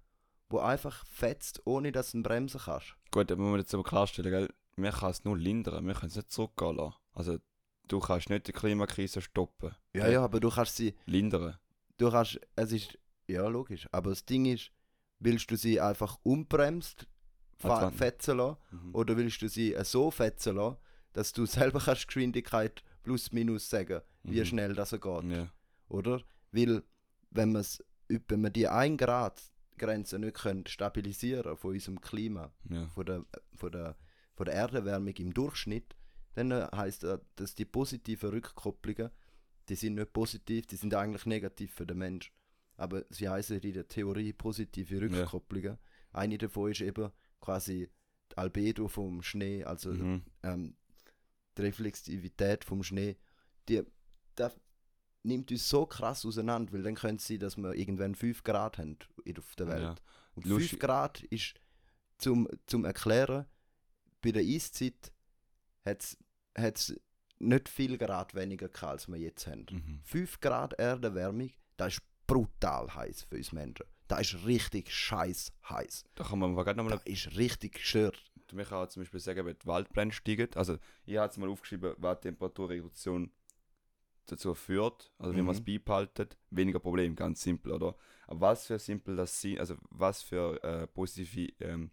[0.53, 2.95] wo einfach fetzt, ohne dass du ihn bremsen kannst.
[3.11, 4.49] Gut, da muss man jetzt aber klarstellen, gell?
[4.77, 6.95] wir können es nur lindern, wir können es nicht zurückgehen lassen.
[7.15, 7.39] Also
[7.89, 9.75] du kannst nicht die Klimakrise stoppen.
[9.95, 11.59] Ja, ja, aber du kannst sie, Lindern.
[11.99, 14.71] du kannst, es ist, ja logisch, aber das Ding ist,
[15.19, 17.07] willst du sie einfach unbremst
[17.63, 18.95] Advan- fetzen lassen Mhm.
[18.95, 20.77] oder willst du sie äh, so fetzen lassen,
[21.13, 24.45] dass du selber kannst Geschwindigkeit plus minus sagen, wie Mhm.
[24.47, 25.49] schnell das geht, Ja.
[25.89, 26.21] oder?
[26.51, 26.83] Weil,
[27.31, 29.41] wenn, wenn wir die 1 Grad
[29.79, 32.87] Grenze nicht können stabilisieren von unserem Klima, Ja.
[32.89, 33.97] von der, von der,
[34.35, 35.97] von der Erderwärmung im Durchschnitt,
[36.35, 39.11] dann äh, heißt das, dass die positiven Rückkopplungen
[39.69, 42.33] die sind nicht positiv, die sind eigentlich negativ für den Mensch.
[42.77, 45.79] Aber sie heißen in der Theorie positive Rückkopplungen.
[46.13, 47.89] Eine davon ist eben quasi
[48.33, 50.23] die Albedo vom Schnee, also Mhm.
[50.43, 50.77] ähm,
[51.57, 53.17] die Reflexivität vom Schnee,
[53.69, 53.83] die,
[54.35, 54.59] das
[55.23, 58.79] nimmt uns so krass auseinander, weil dann könnte es sein, dass wir irgendwann 5 Grad
[58.79, 58.97] haben
[59.39, 59.83] auf der Welt.
[59.83, 59.95] Ja.
[60.35, 61.55] Und Lustig- 5 Grad ist
[62.19, 63.47] zum, zum Erklären,
[64.21, 65.13] bei der Eiszeit
[65.85, 66.17] hat
[66.57, 67.01] es
[67.39, 69.67] nicht viel Grad weniger gehabt, als wir jetzt haben.
[69.71, 70.01] Mhm.
[70.05, 73.85] 5 Grad Erderwärmung, das ist brutal heiß für uns Menschen.
[74.09, 76.05] Das ist richtig scheiß heiß.
[76.15, 78.17] Da kann man gerade nochmal Das ist richtig gestört.
[78.53, 81.95] Man kann zum Beispiel sagen, wenn die Waldbrände steigen, also ich habe jetzt mal aufgeschrieben,
[81.99, 83.33] die Temperaturreduktion
[84.27, 85.65] dazu führt, also wie man es Mhm.
[85.65, 87.97] beibehaltet, weniger Problem, ganz simpel, oder?
[88.27, 91.91] Aber was für simpel das sind, also was für äh, positive ähm,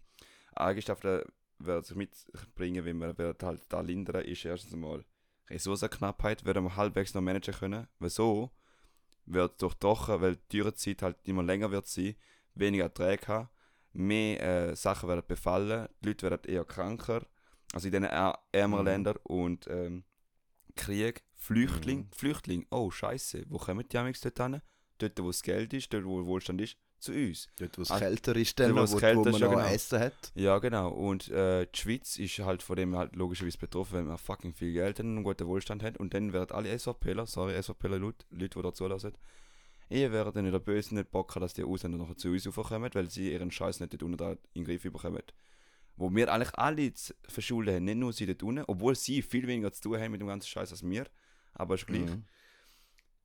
[0.54, 1.22] Eigenschaften
[1.58, 5.04] wird sich mitbringen, wenn man wird halt da lindern, ist erstens einmal
[5.48, 8.50] Ressourcenknappheit, werden wir halbwegs noch managen können, weil so
[9.26, 12.14] wird durch Trocken, weil die Dürrezeit halt immer länger wird sein,
[12.54, 13.48] weniger Erträge haben,
[13.92, 14.40] mehr
[14.70, 17.26] äh, Sachen werden befallen, die Leute werden eher kranker,
[17.72, 18.90] also in den är ärmeren Mhm.
[18.90, 20.04] Ländern und ähm,
[20.76, 22.12] Krieg, Flüchtling, Mhm.
[22.12, 24.60] Flüchtling, oh scheiße, wo kommen die amigs dort hin?
[24.98, 27.48] Dort, wo das Geld ist, dort, wo Wohlstand ist, zu uns.
[27.58, 29.40] Dort, wo es Ah, kälter ist, dann, dort, wo wo, es wo, kälter man ist,
[29.40, 29.68] ja, noch genau.
[29.74, 30.32] Essen hat.
[30.34, 30.90] Ja, genau.
[30.90, 34.74] Und äh, die Schweiz ist halt von dem halt logischerweise betroffen, wenn man fucking viel
[34.74, 35.96] Geld hat und einen guten Wohlstand hat.
[35.96, 39.14] Und dann werden alle SVPler, sorry, SVPler Leute, Leute, die da zulassen,
[39.88, 42.90] ihr werdet dann wieder böse nicht Bock haben, dass die Ausländer nachher zu uns raufkommen,
[42.92, 44.22] weil sie ihren Scheiß nicht dort unten
[44.52, 45.22] in den Griff bekommen.
[45.96, 49.46] Wo wir eigentlich alle zu verschulden haben, nicht nur sie dort unten, obwohl sie viel
[49.46, 51.06] weniger zu tun haben mit dem ganzen Scheiß als wir.
[51.54, 52.00] Aber ist gleich.
[52.02, 52.24] Mhm.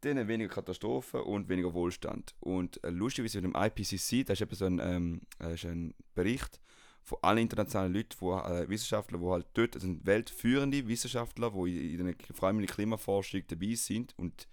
[0.04, 2.36] Denen weniger Katastrophen und weniger Wohlstand.
[2.40, 6.60] Und äh, lustigerweise mit dem IPCC, das ist so ein, ähm, äh, ist ein Bericht
[7.06, 11.94] von allen internationalen Leuten, wo, äh, Wissenschaftler, die halt dort, das sind weltführende Wissenschaftler, die
[11.94, 14.14] in, in der vor allem in der Klimaforschung dabei sind.
[14.18, 14.48] Und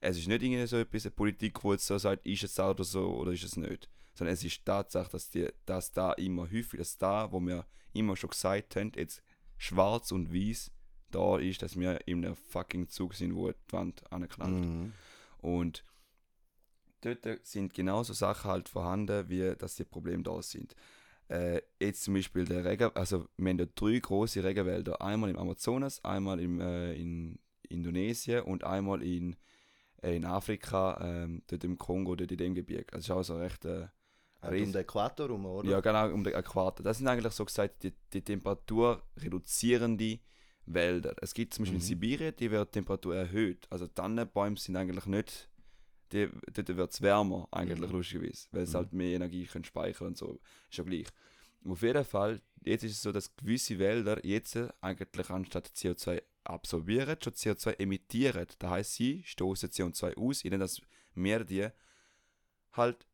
[0.00, 2.84] es ist nicht irgendwie so etwas, eine Politik, die jetzt so sagt, ist es oder
[2.84, 3.88] so oder ist es nicht.
[4.14, 8.16] Sondern es ist Tatsache, dass, die, dass da immer häufig, dass da, wo wir immer
[8.16, 9.22] schon gesagt haben, jetzt
[9.58, 10.70] schwarz und weiß
[11.16, 14.52] da ist, dass wir in einem fucking Zug sind, wo die Wand anknallt.
[14.52, 14.92] Mhm.
[15.38, 15.82] Und
[17.00, 20.76] dort sind genauso Sachen halt vorhanden, wie dass die Probleme da sind.
[21.28, 25.00] Äh, jetzt zum Beispiel der Regen, also wir haben ja drei große Regenwälder.
[25.00, 29.36] Einmal im Amazonas, einmal im, äh, in Indonesien und einmal in,
[30.02, 32.92] äh, in Afrika, ähm, dort im Kongo, dort in dem Gebiet.
[32.92, 33.64] Also ist auch so recht...
[33.64, 33.88] Äh,
[34.42, 35.68] Auch um den Äquator rum, oder?
[35.68, 36.84] ja, genau, um den Äquator.
[36.84, 40.20] Das sind eigentlich so gesagt die, die Temperatur reduzierende
[40.66, 41.14] Wälder.
[41.20, 41.86] Es gibt zum Beispiel in Mhm.
[41.86, 43.66] Sibirien, die wird die Temperatur erhöht.
[43.70, 45.48] Also Tannenbäume sind eigentlich nicht,
[46.12, 47.96] die, dort wird es wärmer, eigentlich Mhm.
[47.96, 48.76] lustigerweise, weil es Mhm.
[48.76, 50.40] halt mehr Energie können speichern und so.
[50.70, 51.06] Ist ja gleich.
[51.64, 57.16] Auf jeden Fall, jetzt ist es so, dass gewisse Wälder jetzt eigentlich anstatt CO2 absorbieren,
[57.20, 58.46] schon CO2 emittieren.
[58.58, 60.80] Das heißt, sie stoßen CO2 aus, indem dass
[61.14, 61.68] wir die
[62.72, 63.06] halt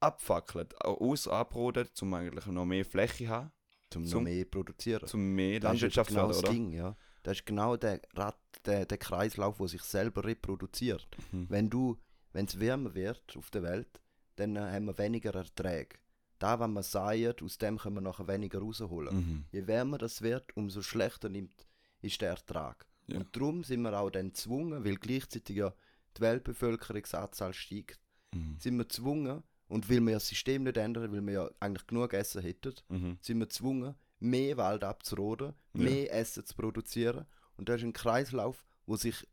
[0.00, 3.52] abfackeln, aus abroden, um eigentlich noch mehr Fläche haben,
[3.90, 5.06] zum noch zum- mehr produzieren.
[5.06, 6.50] zum mehr das ist Landwirtschaft genau oder?
[6.50, 6.96] Ding, ja.
[7.22, 11.06] Das ist genau der, Rad, der, der Kreislauf, der sich selber reproduziert.
[11.32, 11.46] Mhm.
[11.50, 11.98] Wenn du,
[12.32, 14.00] wenn es wärmer wird auf der Welt,
[14.36, 15.98] dann äh, haben wir weniger Erträge.
[16.38, 19.14] Da, wenn wir säen, aus dem können wir nachher weniger rausholen.
[19.14, 19.44] Mhm.
[19.52, 21.66] Je wärmer das wird, umso schlechter nimmt,
[22.00, 22.86] ist der Ertrag.
[23.08, 23.16] Ja.
[23.18, 25.74] Und darum sind wir auch dann gezwungen, weil gleichzeitig ja
[26.16, 28.00] die Weltbevölkerungsanzahl steigt,
[28.32, 28.56] Mhm.
[28.60, 32.12] sind wir gezwungen, und weil wir das System nicht ändern, weil wir ja eigentlich genug
[32.12, 33.18] Essen hätten, Mhm.
[33.20, 35.82] sind wir gezwungen, mehr Wald abzuroden, Ja.
[35.82, 37.24] mehr Essen zu produzieren.
[37.56, 39.26] Und das ist ein Kreislauf, wo sich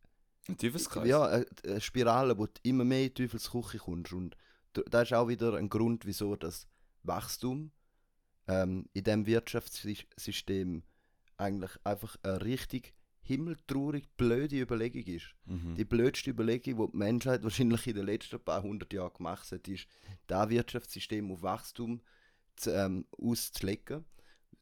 [0.47, 1.07] Ein Teufelskreis.
[1.07, 4.13] ja, eine, Spirale, wo du immer mehr in die Teufelsküche kommst.
[4.13, 4.37] Und
[4.75, 6.67] d- das ist auch wieder ein Grund, wieso das
[7.03, 7.71] Wachstum
[8.47, 10.83] ähm, in diesem Wirtschaftssystem
[11.37, 12.93] eigentlich einfach eine richtig
[13.27, 15.35] himmeltraurig blöde Überlegung ist.
[15.45, 15.75] Mhm.
[15.75, 19.67] Die blödste Überlegung, die die Menschheit wahrscheinlich in den letzten paar hundert Jahren gemacht hat,
[19.67, 19.87] ist,
[20.27, 22.01] das Wirtschaftssystem auf Wachstum
[22.55, 24.05] zu, ähm, auszulegen.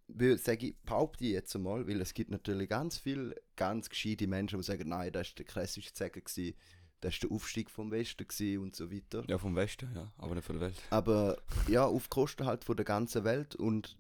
[0.07, 4.27] Weil, sage ich, behaupte ich jetzt einmal, weil es gibt natürlich ganz viele ganz gescheite
[4.27, 6.55] Menschen, die sagen, nein, das war der krasseste Zeiger, gewesen,
[7.01, 9.23] das war der Aufstieg vom Westen gewesen und so weiter.
[9.27, 10.81] Ja, vom Westen, ja, aber nicht von der Welt.
[10.89, 13.97] Aber ja, auf Kosten halt von der ganzen Welt und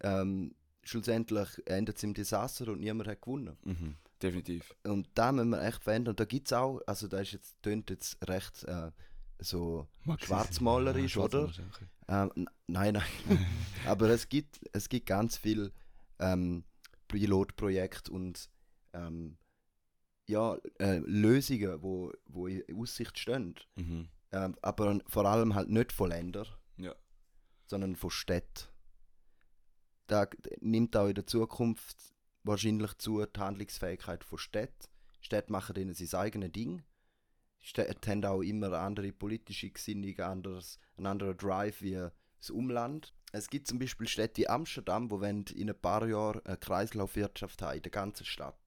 [0.00, 0.54] ähm,
[0.88, 3.56] schlussendlich endet es im Desaster und niemand hat gewonnen.
[3.64, 3.96] Mhm.
[4.22, 4.74] Definitiv.
[4.84, 6.12] Und da müssen wir echt verändern.
[6.12, 8.90] Und da gibt es auch, also da ist jetzt, tönt jetzt recht äh,
[9.38, 9.86] so
[10.18, 11.44] schwarzmalerisch, oder?
[11.44, 11.86] okay.
[12.08, 12.30] Ähm,
[12.66, 13.04] nein, nein.
[13.86, 15.72] Aber es gibt, es gibt ganz viel
[16.18, 16.64] ähm,
[17.08, 18.48] Pilotprojekte und
[18.94, 19.36] ähm,
[20.28, 23.54] ja, äh, Lösungen, wo, wo in Aussicht stehen.
[23.76, 24.08] Mhm.
[24.32, 26.46] Ähm, aber vor allem halt nicht von Ländern,
[26.78, 26.94] Ja.
[27.66, 28.64] sondern von Städten.
[30.06, 30.28] Da
[30.60, 31.96] nimmt auch in der Zukunft
[32.44, 34.88] wahrscheinlich zu die Handlungsfähigkeit von Städten.
[35.20, 36.84] Städte machen ihnen sein eigenes Ding.
[37.60, 41.94] Städte haben auch immer andere politische Gesinnung, anderes, einen anderen Drive wie
[42.38, 43.12] das Umland.
[43.32, 47.76] Es gibt zum Beispiel Städte wie Amsterdam, wo in ein paar Jahren eine Kreislaufwirtschaft haben,
[47.76, 48.58] in der ganzen Stadt.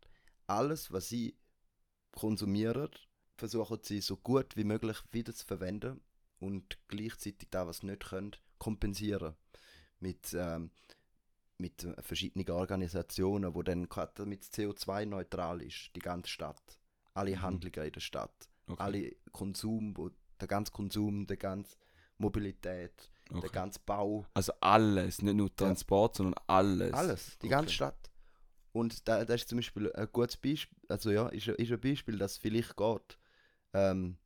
[0.47, 1.37] Alles, was sie
[2.11, 2.89] konsumieren,
[3.37, 6.01] versuchen sie so gut wie möglich wieder zu verwenden
[6.39, 9.35] und gleichzeitig da, was sie nicht können, kompensieren.
[10.01, 10.71] Mit, ähm,
[11.59, 16.79] mit äh, verschiedenen Organisationen, wo dann gerade damit CO2-neutral ist, die ganze Stadt.
[17.13, 17.41] Alle Mhm.
[17.41, 18.49] Handlungen in der Stadt.
[18.67, 18.83] Okay.
[18.83, 19.93] Alle Konsum,
[20.39, 21.75] der ganze Konsum, der ganze
[22.17, 23.49] Mobilität, der okay.
[23.49, 26.93] ganze Bau, Also alles, nicht nur Transport, sondern alles.
[26.93, 27.49] alles, die Okay.
[27.49, 28.09] ganze Stadt.
[28.71, 31.79] Und da, das ist zum Beispiel ein gutes Beispiel, also ja, ist, ein- ist ein
[31.81, 33.17] Beispiel, das vielleicht geht.
[33.73, 34.17] Ähm,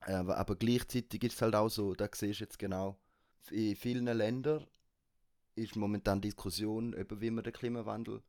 [0.00, 2.98] aber, aber gleichzeitig ist es halt auch so, da siehst du jetzt genau,
[3.50, 4.66] in vielen Ländern
[5.58, 8.22] ist momentan Diskussion wie man den Klimawandel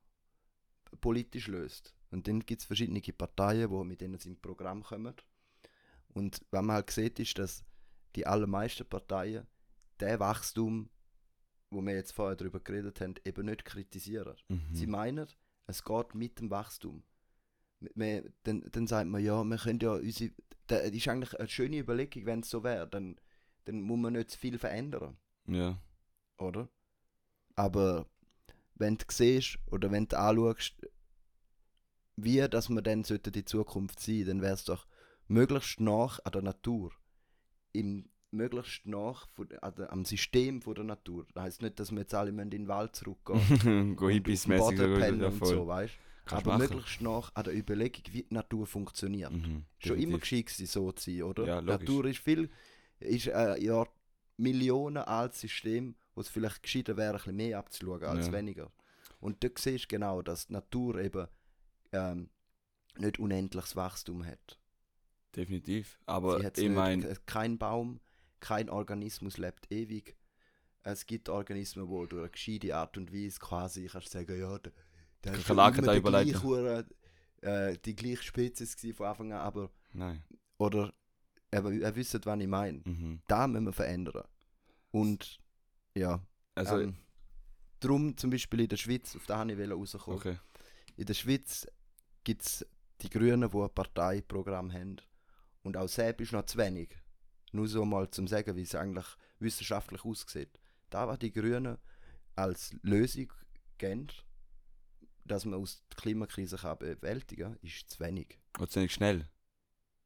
[1.02, 1.96] politisch löst.
[2.12, 5.14] Und dann gibt es verschiedene Parteien, die mit denen ins Programm kommen.
[6.14, 7.64] Und was man halt sieht, ist, dass
[8.16, 9.46] die allermeisten Parteien
[10.02, 10.90] den Wachstum,
[11.70, 14.36] wo wir jetzt vorher darüber geredet haben, eben nicht kritisieren.
[14.48, 14.62] Mhm.
[14.74, 15.28] Sie meinen,
[15.68, 17.04] es geht mit dem Wachstum.
[17.80, 20.32] Wir, dann, dann sagt man, ja, wir können ja unsere.
[20.68, 22.88] Das ist eigentlich eine schöne Überlegung, wenn es so wäre.
[22.88, 23.16] Dann,
[23.66, 25.80] dann muss man nicht zu viel verändern, Ja.
[26.38, 26.68] oder?
[27.60, 28.06] Aber
[28.76, 30.76] wenn du siehst oder wenn du anschaust,
[32.16, 34.88] wie dass wir dann sollte die Zukunft sein, dann wäre es doch
[35.28, 36.94] möglichst nach an der Natur.
[37.74, 41.26] Im möglichst nach von, der- am System von der Natur.
[41.34, 43.96] Das heisst nicht, dass wir jetzt alle in den Wald zurückgehen.
[43.98, 45.94] Go und auf dem Boden pennen und so, weißt
[46.28, 46.62] Aber machen.
[46.62, 49.34] möglichst nach an der Überlegung, wie die Natur funktioniert.
[49.34, 49.66] Mhm.
[49.80, 51.46] Schon immer geschickt so zu sein, oder?
[51.46, 51.62] Ja.
[51.62, 52.50] Natur ist viel,
[53.00, 53.86] ist ein ja,
[54.38, 58.34] Millionen altes System, wo es vielleicht gescheiter wäre, ein bisschen mehr abzuschauen als Ja.
[58.34, 58.70] weniger.
[59.22, 61.28] Und dort siehst du genau, dass die Natur eben
[61.94, 62.30] ähm,
[62.98, 64.60] nicht unendliches Wachstum hat.
[65.34, 65.98] Definitiv.
[66.08, 68.02] Aber ich meine, Kein Baum,
[68.42, 70.18] kein Organismus lebt ewig.
[70.84, 74.60] Es gibt Organismen, die durch eine gescheite Art und Weise quasi, kannst du sagen, ja,
[74.60, 74.74] der,
[75.24, 76.42] der ist immer da überlebt.
[76.42, 76.86] gleiche
[77.42, 80.22] äh, die gleiche Spezies von Anfang an, aber, nein.
[80.58, 80.94] oder,
[81.54, 82.82] aber ihr wisst, was ich meine.
[82.84, 83.22] Mhm.
[83.28, 84.26] Da müssen wir verändern.
[84.92, 85.40] Und,
[85.96, 86.22] ja,
[86.56, 86.96] Also, ähm,
[87.80, 90.18] darum zum Beispiel in der Schweiz, auf da wollte ich rauskommen.
[90.20, 90.38] okay.
[90.96, 91.68] In der Schweiz
[92.24, 92.66] gibt es
[93.02, 94.98] die Grünen, die ein Parteiprogramm haben.
[95.64, 96.90] Und auch selbst ist noch zu wenig.
[97.52, 99.06] Nur so mal zum sagen, wie es eigentlich
[99.40, 100.60] wissenschaftlich aussieht.
[100.90, 101.78] Da, was die Grünen
[102.36, 103.32] als Lösung
[103.78, 104.08] geben,
[105.26, 108.40] dass man aus der Klimakrise kann bewältigen kann, ist zu wenig.
[108.58, 109.30] Und ziemlich schnell.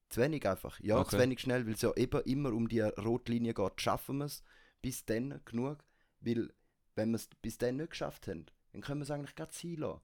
[0.10, 0.80] Zu wenig einfach.
[0.80, 1.12] Ja, Okay.
[1.12, 3.82] zu wenig schnell, weil es ja eben immer um die Rotlinie geht.
[3.82, 4.44] Schaffen wir es
[4.84, 5.84] bis dann genug?
[6.20, 6.54] Weil,
[6.96, 9.78] wenn wir es bis dann nicht geschafft haben, dann können wir es eigentlich gerade sein
[9.78, 10.02] lassen.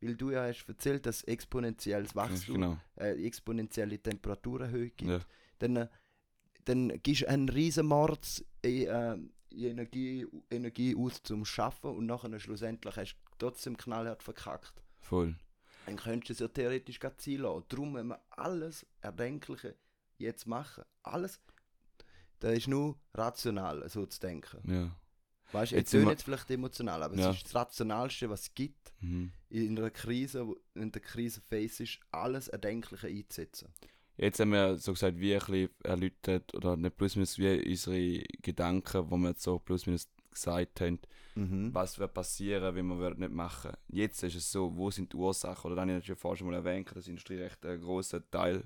[0.00, 2.78] Weil du ja hast erzählt, dass exponentielles Wachstum, Genau.
[2.96, 5.10] äh, exponentielle Temperaturerhöhung gibt.
[5.10, 5.20] Ja.
[5.60, 5.88] Dann, äh,
[6.64, 9.16] dann gibst du einen riesen Mords in, äh,
[9.52, 14.82] Energie, Energie aus zum Schaffen und nachher schlussendlich hast du trotzdem knallhart verkackt.
[15.00, 15.36] Voll.
[15.86, 17.64] Dann könntest du es ja theoretisch gerade sein lassen.
[17.68, 19.76] Darum müssen wir alles Erdenkliche
[20.18, 20.84] jetzt machen.
[21.04, 21.40] Alles.
[22.40, 24.58] Das ist nur rational, so zu denken.
[24.70, 24.96] Ja.
[25.52, 27.30] Weißt du, Jetzt tönt jetzt vielleicht emotional, aber Ja.
[27.30, 29.32] es ist das Rationalste, was es gibt, Mhm.
[29.50, 33.68] in einer Krise, in der Krise face ist, alles Erdenkliche einzusetzen.
[34.16, 38.24] Jetzt haben wir so gesagt, wie ein bisschen erläutert, oder nicht plus minus wie unsere
[38.42, 40.98] Gedanken, wo wir jetzt so plus minus gesagt haben,
[41.34, 41.72] Mhm.
[41.74, 43.72] was wird passieren, wenn wir nicht machen.
[43.88, 45.66] Jetzt ist es so, wo sind die Ursachen?
[45.70, 48.22] Oder dann habe ich ja vorher schon mal erwähnt, dass die Industrie recht einen grossen
[48.30, 48.64] Teil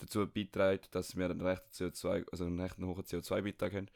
[0.00, 3.86] dazu beiträgt, dass wir einen recht CO2, also einen recht hohen CO2-Beitrag haben.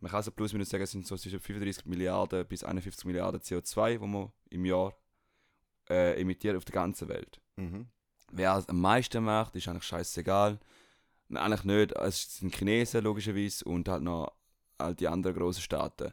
[0.00, 3.40] Man kann also plus minus sagen, es sind so zwischen 35 Milliarden bis 51 Milliarden
[3.40, 4.94] CO2, die man im Jahr
[5.88, 7.40] äh, emittiert auf der ganzen Welt.
[7.56, 7.86] Mhm.
[8.32, 10.58] Wer es am meisten macht, ist eigentlich scheißegal.
[11.28, 11.92] Nein, Eigentlich nicht.
[11.92, 14.32] Es sind Chinesen logischerweise und halt noch
[14.78, 16.12] all die anderen grossen Staaten.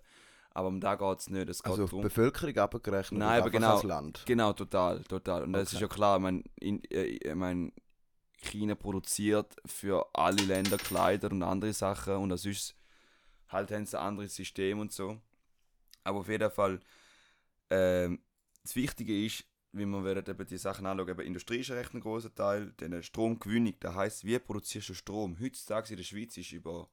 [0.52, 1.48] Aber um da geht es nicht.
[1.50, 2.02] Es geht Also auf die.
[2.02, 3.76] Bevölkerung abgerechnet, Nein, aber genau.
[3.76, 4.24] als Land.
[4.26, 5.44] Genau, total, total.
[5.44, 5.76] Und das Okay.
[5.76, 7.72] ist ja klar, ich meine, in, äh, ich mein,
[8.38, 12.76] China produziert für alle Länder Kleider und andere Sachen und das ist
[13.50, 15.20] halt haben sie ein anderes System und so.
[16.04, 16.80] Aber auf jeden Fall,
[17.70, 18.20] ähm,
[18.64, 21.94] das Wichtige ist, wie man werden eben die Sachen anschauen, eben Industrie ist ein recht
[21.94, 25.38] ein großer Teil, dann Stromgewinnung, das heisst, wie produzierst du Strom?
[25.40, 26.90] Heutzutage in der Schweiz ist über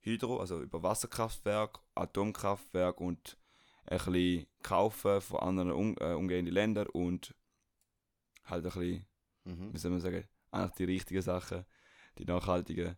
[0.00, 3.36] Hydro, also über Wasserkraftwerk, Atomkraftwerk und
[3.86, 7.34] ein bisschen kaufen von anderen um, äh, umgehenden Ländern und
[8.44, 9.06] halt ein bisschen,
[9.44, 9.72] Mhm.
[9.72, 10.24] wie soll man sagen,
[10.56, 11.64] eigentlich die richtigen Sachen,
[12.18, 12.96] die nachhaltige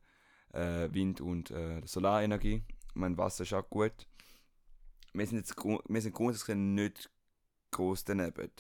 [0.53, 2.63] äh, Wind- und äh, Solarenergie.
[2.89, 4.07] Ich meine, Wasser ist auch gut.
[5.13, 7.11] Wir sind jetzt wir sind grundsätzlich nicht
[7.71, 8.51] groß daneben.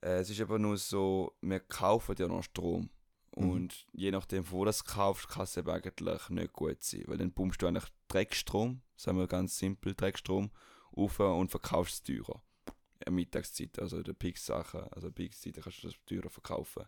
[0.00, 2.90] Äh, es ist aber nur so, wir kaufen ja noch Strom.
[3.36, 3.50] Mhm.
[3.50, 7.04] Und je nachdem, wo du das kaufst, kann es eben eigentlich nicht gut sein.
[7.06, 10.50] Weil dann pumpst du eigentlich Dreckstrom, sagen wir ganz simpel, Dreckstrom,
[10.94, 12.42] auf und verkaufst es teurer.
[13.04, 16.84] In Mittagszeit, also der Peak-Sachen, also Peak-Zeit kannst du das teurer verkaufen.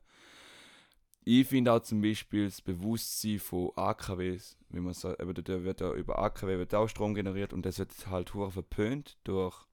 [1.26, 5.80] Ich finde auch zum Beispiel das Bewusstsein von AKWs, wie man sagt, eben da wird
[5.80, 9.66] ja über AKW wird auch Strom generiert und das wird halt hure verpönt durch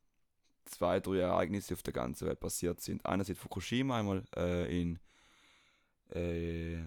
[0.63, 3.05] zwei, drei Ereignisse die auf der ganzen Welt passiert sind.
[3.05, 4.99] Einerseits Fukushima, einmal äh, in
[6.09, 6.83] äh,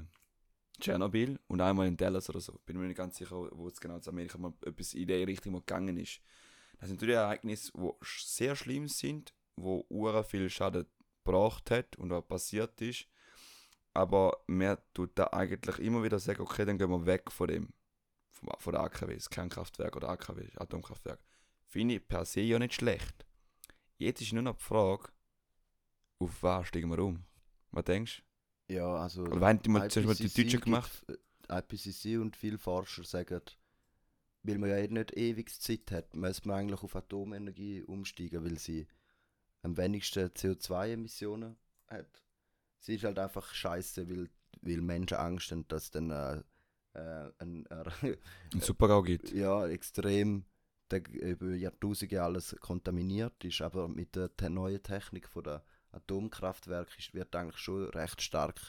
[0.81, 2.59] Tschernobyl und einmal in Dallas oder so.
[2.65, 5.53] Bin mir nicht ganz sicher, wo es genau in Amerika mal etwas in der Richtung
[5.53, 6.21] gegangen ist.
[6.79, 10.87] Das sind drei Ereignisse, die sehr schlimm sind, wo ura viel Schaden
[11.23, 13.07] gebracht hat und auch passiert ist.
[13.95, 17.69] Aber man tut da eigentlich immer wieder sagen, okay, dann gehen wir weg von dem,
[18.31, 21.21] vom, von der AKWs, Kernkraftwerk oder AKW, Atomkraftwerk.
[21.69, 23.25] Finde ich per se ja nicht schlecht.
[23.99, 25.09] Jetzt ist nur noch die Frage,
[26.19, 27.25] auf was steigen wir um?
[27.71, 28.23] Was denkst
[28.69, 29.25] Ja, also.
[29.25, 29.33] du?
[29.33, 30.91] Oder wenn die mal zuerst mal die Deutschen gemacht?
[31.09, 33.41] äh, IPCC und viele Forscher sagen,
[34.43, 38.59] weil man ja eh nicht ewig Zeit hat, müsste man eigentlich auf Atomenergie umsteigen, weil
[38.59, 38.87] sie
[39.63, 41.57] am wenigsten CO2-Emissionen
[41.89, 42.23] hat.
[42.85, 44.29] Sie ist halt einfach scheiße, weil,
[44.61, 46.43] weil Menschen Angst haben, dass dann äh,
[46.93, 48.17] äh, ein, äh,
[48.53, 49.33] Ein Supergau gibt.
[49.33, 50.45] ja, extrem
[50.91, 57.15] der, über Jahrtausende alles kontaminiert ist, aber mit der neuen Technik von der Atomkraftwerk ist,
[57.15, 58.61] wird eigentlich schon recht stark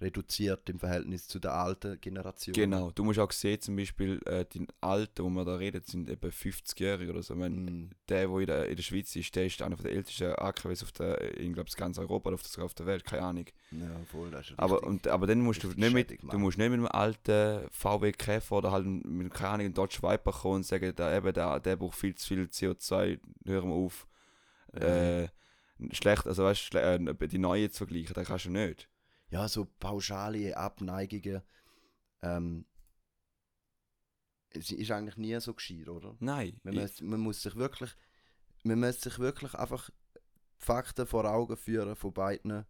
[0.00, 2.54] reduziert im Verhältnis zu der alten Generation.
[2.54, 6.08] Genau, du musst auch sehen, zum Beispiel äh, die Alten, wo wir da reden, sind
[6.08, 7.34] eben 50-Jährige oder so.
[7.34, 9.92] Ich meine, Mm, der, der in der, in der Schweiz ist, der ist einer der
[9.92, 13.22] ältesten AKWs auf der, in glaube ganz Europa oder auf, sogar auf der Welt, keine
[13.22, 13.46] Ahnung.
[13.70, 16.70] ja, voll, das ist Aber, und, aber dann musst du nicht mit, du musst nicht
[16.70, 20.66] mit einem alten VW Käfer oder halt mit keine Ahnung, einem Dodge Viper kommen und
[20.66, 24.06] sagen, der, eben, der, der braucht viel zu viel CO2, hören wir auf.
[24.72, 25.28] Äh,
[25.92, 28.88] schlecht, also weißt du, äh, die neue zu vergleichen, das kannst du nicht.
[29.30, 31.42] Ja, so pauschale Abneigungen,
[32.22, 32.66] ähm,
[34.50, 36.16] es ist eigentlich nie so gescheit, oder?
[36.20, 36.58] Nein.
[36.62, 37.94] Man, muss, man muss sich wirklich,
[38.62, 39.90] man muss sich wirklich einfach
[40.56, 42.64] Fakten vor Augen führen von beiden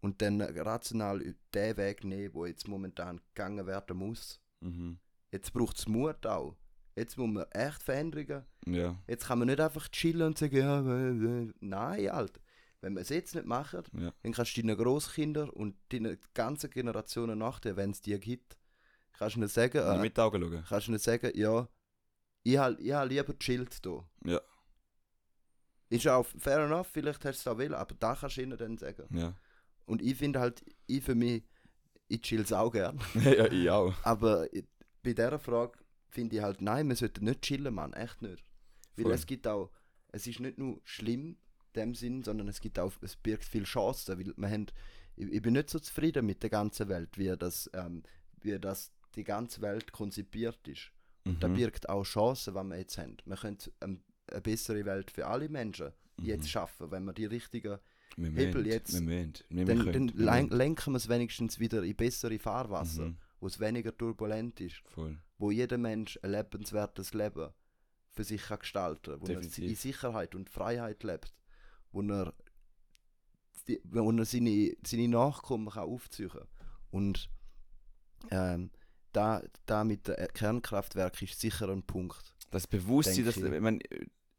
[0.00, 4.40] und dann rational den Weg nehmen, wo jetzt momentan gegangen werden muss.
[4.60, 4.98] mhm.
[5.32, 6.56] Jetzt braucht es Mut auch.
[6.96, 8.44] Jetzt muss man echt Veränderungen.
[8.66, 11.52] Ja, Jetzt kann man nicht einfach chillen und sagen, ja, äh, äh.
[11.60, 12.40] nein, Alter.
[12.82, 14.12] Wenn wir es jetzt nicht machen, ja.
[14.22, 18.56] dann kannst du deinen Großkinder und deine ganzen Generationen nach dir, wenn es die gibt,
[19.18, 20.64] kannst du ihnen sagen, Äh, mit Augen schauen.
[20.66, 21.68] kannst du sagen, ja,
[22.42, 24.04] ich habe ich hab lieber chillt hier.
[24.24, 24.40] Ja.
[25.90, 28.56] Ist auch fair enough, vielleicht hast du es auch will, aber da kannst du ihnen
[28.56, 29.04] dann sagen.
[29.16, 29.34] Ja.
[29.86, 31.42] Und ich finde halt, ich für mich,
[32.08, 32.98] ich chill's auch gern.
[33.14, 33.92] ja, ich auch.
[34.04, 34.64] Aber ich-
[35.02, 38.44] bei dieser Frage finde ich halt, nein, wir sollten nicht chillen, Mann, echt nicht.
[38.96, 39.12] Weil Voll.
[39.14, 39.70] es gibt auch,
[40.12, 41.36] es ist nicht nur schlimm
[41.76, 44.66] dem Sinn, sondern es gibt auch, es birgt viel Chancen, weil wir haben,
[45.16, 48.02] ich, ich bin nicht so zufrieden mit der ganzen Welt, wie das, ähm,
[48.42, 50.92] wie das die ganze Welt konzipiert ist.
[51.40, 51.54] Da Mhm.
[51.54, 53.16] birgt auch Chancen, die wir jetzt haben.
[53.24, 56.24] Wir können ähm, eine bessere Welt für alle Menschen Mhm.
[56.26, 57.78] jetzt schaffen, wenn wir die richtigen,
[58.16, 59.34] Wir Hebel müssen, jetzt- Wir müssen.
[59.50, 60.56] Wir dann, können, dann wir len müssen.
[60.58, 63.16] lenken wir es wenigstens wieder in bessere Fahrwasser, Mhm.
[63.40, 65.18] wo es weniger turbulent ist Voll.
[65.38, 67.50] wo jeder Mensch ein lebenswertes Leben
[68.12, 69.64] für sich kann gestalten kann, wo er Definitiv.
[69.70, 71.32] in Sicherheit und Freiheit lebt,
[71.92, 72.32] wo er,
[73.68, 76.46] die- wo er seine, seine Nachkommen kann aufziehen kann.
[76.90, 77.30] Und
[78.30, 78.70] ähm,
[79.12, 82.34] da, da mit dem Kernkraftwerk ist sicher ein Punkt.
[82.50, 83.44] Das Bewusstsein, dass, ich.
[83.44, 83.60] ich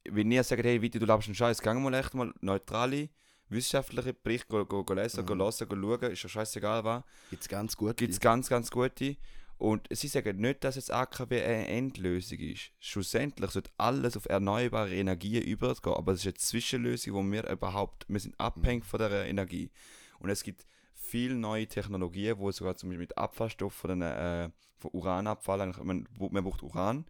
[0.09, 3.09] wenn ihr sagt, hey, Viti, du lebst einen Scheiß, gehen wir mal echt mal neutrale,
[3.49, 5.41] wissenschaftliche Berichte go, go, go lesen, go Mhm.
[5.41, 7.03] hören, go schauen, ist ja scheißegal was.
[7.29, 7.97] Gibt es ganz gut.
[7.97, 9.17] Gibt es ganz, ganz gute.
[9.61, 12.71] Und sie sagen nicht, dass jetzt AKW eine Endlösung ist.
[12.79, 18.07] Schlussendlich sollte alles auf erneuerbare Energien übergehen, aber es ist eine Zwischenlösung, wo wir überhaupt,
[18.07, 19.69] wir sind abhängig von der Energie.
[20.17, 24.49] Und es gibt viele neue Technologien, wo sogar zum Beispiel mit Abfallstoff von, den, äh,
[24.79, 27.05] von Uranabfall, man, man braucht Uran,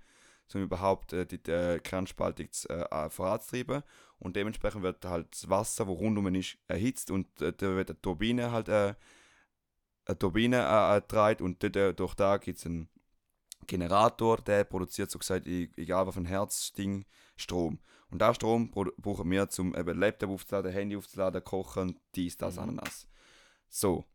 [0.53, 3.81] um überhaupt äh, die, die Kernspaltung zu, äh, voranzutreiben.
[4.19, 8.01] Und dementsprechend wird halt das Wasser, wo rundum ist, erhitzt und äh, da wird eine
[8.01, 8.95] Turbine halt äh,
[10.11, 12.89] eine Turbine äh, äh, dreht und dort, äh, durch da gibt es einen
[13.67, 17.05] Generator, der produziert so gesagt, egal was für ein Herzding,
[17.37, 17.79] Strom.
[18.09, 22.63] Und da Strom brauchen wir, um eben Laptop aufzuladen, Handy aufzuladen, kochen, dies, das, Mhm.
[22.63, 23.07] Ananas.
[23.69, 24.05] So.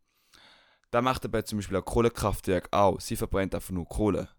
[0.91, 3.01] Da macht aber zum Beispiel ein Kohlekraftwerk auch.
[3.01, 4.29] Sie verbrennt einfach nur Kohle.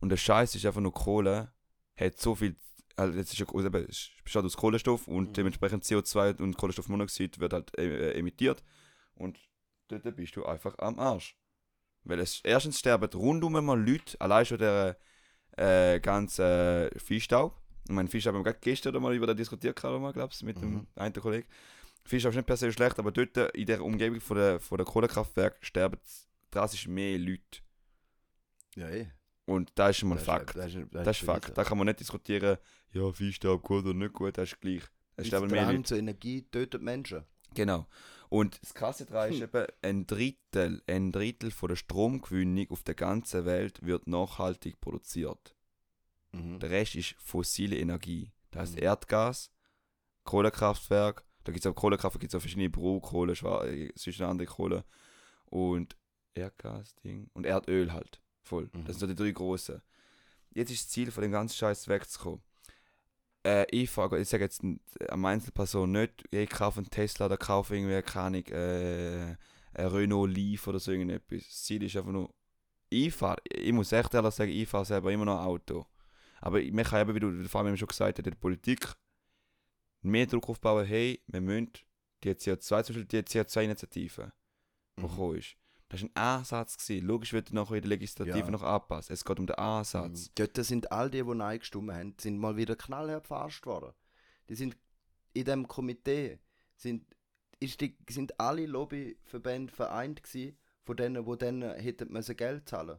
[0.00, 1.52] Und der Scheiß ist einfach nur Kohle,
[1.96, 2.56] hat so viel,
[2.96, 5.32] also das ist also eben, es besteht aus Kohlenstoff und Mhm.
[5.34, 8.62] dementsprechend CO2 und Kohlenstoffmonoxid wird halt äh, emittiert.
[9.14, 9.38] Und
[10.00, 11.36] dort bist du einfach am Arsch.
[12.04, 14.98] Weil es erstens sterben rundum mal Leute, allein schon der
[15.56, 17.58] äh, ganze äh, Fischstaub.
[17.86, 20.86] Ich meine, Fischstaub haben wir gestern mal über das diskutiert, glaube ich, mit dem Mhm.
[20.96, 21.46] einen Kollegen.
[22.04, 24.86] Fischstaub ist nicht per se schlecht, aber dort in der Umgebung von der, von der
[24.86, 25.98] Kohlekraftwerk sterben
[26.50, 27.60] drastisch mehr Leute.
[28.76, 29.06] Ja, eh.
[29.46, 30.56] Und das ist schon mal ein Das Fakt.
[30.56, 31.56] Das ist, Das ist Fakt.
[31.56, 32.58] Da kann man nicht diskutieren,
[32.92, 34.82] ja, Viehstaub gut oder nicht gut, das ist gleich.
[35.16, 35.82] Es ist Der aber mehr Leute.
[35.84, 37.24] Zur Energie tötet Menschen.
[37.54, 37.86] Genau.
[38.28, 39.44] Und das Krasse daran ist Hm.
[39.44, 45.54] eben, ein Drittel, ein Drittel von der Stromgewinnung auf der ganzen Welt wird nachhaltig produziert.
[46.32, 46.58] Mhm.
[46.58, 48.32] Der Rest ist fossile Energie.
[48.50, 48.82] Das heißt Mhm.
[48.82, 49.50] Erdgas,
[50.24, 54.20] Kohlekraftwerk, da gibt es auch Kohlekraftwerke, gibt es auch verschiedene Bruchkohle, Schwa äh, es ist
[54.20, 54.84] eine andere Kohle.
[55.46, 55.96] Und
[56.34, 57.30] Erdgas, Ding.
[57.34, 58.20] Und Erdöl halt.
[58.42, 58.68] Voll.
[58.72, 58.84] Mhm.
[58.84, 59.80] Das sind so die drei großen.
[60.54, 62.42] Jetzt ist das Ziel von dem ganzen Scheiß wegzukommen.
[63.46, 64.78] Äh, ich frage, ich sage jetzt eine
[65.28, 69.36] Einzelperson nicht, ich kaufe einen Tesla oder kaufe irgendwie, keine Ahnung, äh,
[69.74, 71.44] ein Renault Leaf oder so irgendetwas.
[71.46, 72.32] Das Ziel ist einfach nur,
[72.88, 75.86] ich fahre, ich muss echt ehrlich sagen, ich fahre selber immer noch Auto.
[76.40, 78.94] Aber ich- man kann eben, wie du der Fabian schon gesagt hat, in der Politik
[80.02, 81.70] mehr Druck aufbauen, hey, wir müssen
[82.22, 84.32] die CO2, zum Beispiel die CO2-Initiative,
[84.98, 85.08] die Mhm.
[85.08, 85.56] gekommen ist.
[85.94, 86.76] Das war ein Ansatz.
[86.76, 87.06] Gewesen.
[87.06, 88.50] Logisch wird er nachher in der Legislative Ja.
[88.50, 89.12] noch anpassen.
[89.12, 90.28] Es geht um den Ansatz.
[90.28, 90.32] Mhm.
[90.34, 93.92] Dort sind all die, die Nein gestimmt haben, sind mal wieder knallhart verarscht worden.
[94.48, 94.76] Die sind
[95.34, 96.40] in dem Komitee,
[96.76, 97.06] sind,
[97.60, 102.98] ist die, sind alle Lobbyverbände vereint gewesen, von denen, wo dann hätten müssen Geld zahlen.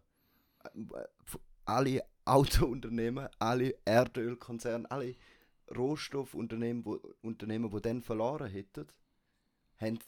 [1.65, 5.15] Alle Autounternehmen, alle Erdölkonzerne, alle
[5.75, 8.87] Rohstoffunternehmen, wo, Unternehmen, die dann verloren hätten,
[9.79, 9.99] haben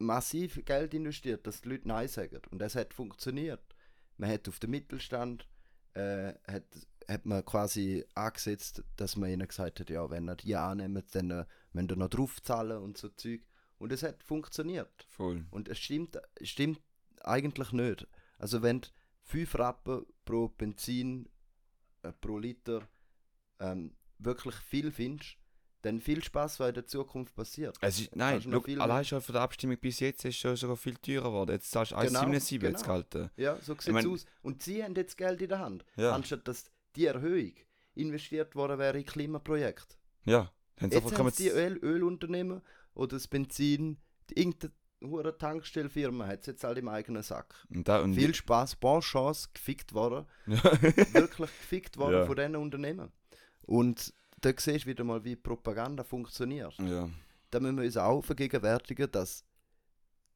[0.00, 2.40] massiv Geld investiert, dass die Leute Nein sagen.
[2.50, 3.62] Und das hat funktioniert.
[4.16, 5.46] Man hat auf den Mittelstand
[5.94, 6.64] äh, hat,
[7.08, 11.30] hat man quasi angesetzt, dass man ihnen gesagt hat, ja, wenn ihr die annehmen, dann
[11.30, 13.42] äh, müsst ihr noch draufzahlen und so Zeug.
[13.78, 15.06] Und es hat funktioniert.
[15.08, 15.46] Voll.
[15.50, 16.80] Und es stimmt, stimmt
[17.22, 18.06] eigentlich nicht.
[18.38, 18.88] Also wenn du
[19.22, 21.28] 5 Rappen pro Benzin,
[22.02, 22.86] äh, pro Liter
[23.58, 25.36] ähm, wirklich viel findest,
[25.82, 27.76] dann viel Spaß, was in der Zukunft passiert.
[27.80, 30.96] Es ist, nein, look, allein schon von der Abstimmung bis jetzt ist schon sogar viel
[30.96, 31.52] teurer geworden.
[31.52, 32.70] Jetzt zahlst du Genau, 1,77 genau.
[32.70, 33.30] jetzt gehalten.
[33.36, 34.26] Ja, so sieht es mein- aus.
[34.42, 35.84] Und sie haben jetzt Geld in der Hand.
[35.96, 36.12] Ja.
[36.14, 37.52] Anstatt dass die Erhöhung
[37.94, 39.96] investiert worden wäre in Klimaprojekte.
[40.24, 40.50] Ja.
[40.80, 42.62] Jetzt einfach haben die Öl Ölunternehmen
[42.94, 43.98] oder das Benzin,
[44.30, 44.72] die- irgendeine
[45.02, 47.54] hure Tankstellfirma hat es jetzt halt im eigenen Sack.
[47.74, 50.62] und da, und Viel Spaß, bonne Chance, gefickt worden, ja.
[51.14, 52.26] wirklich gefickt worden Ja.
[52.26, 53.10] von diesen Unternehmen.
[53.62, 56.76] Und da siehst du wieder mal, wie Propaganda funktioniert.
[56.78, 57.08] ja.
[57.50, 59.44] Da müssen wir uns auch vergegenwärtigen, dass,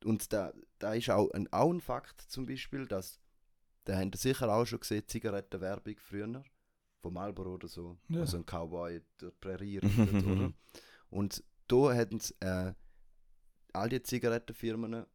[0.05, 3.21] und da, da ist auch ein, auch ein Fakt zum Beispiel, dass,
[3.85, 6.43] da ihr sicher auch schon gesehen, Zigarettenwerbung früher,
[7.01, 8.23] von Marlboro oder so, Ja.
[8.23, 10.53] wo so ein Cowboy der Prärie oder?
[11.11, 12.73] Und da hätten äh,
[13.73, 15.07] all die Zigarettenfirmen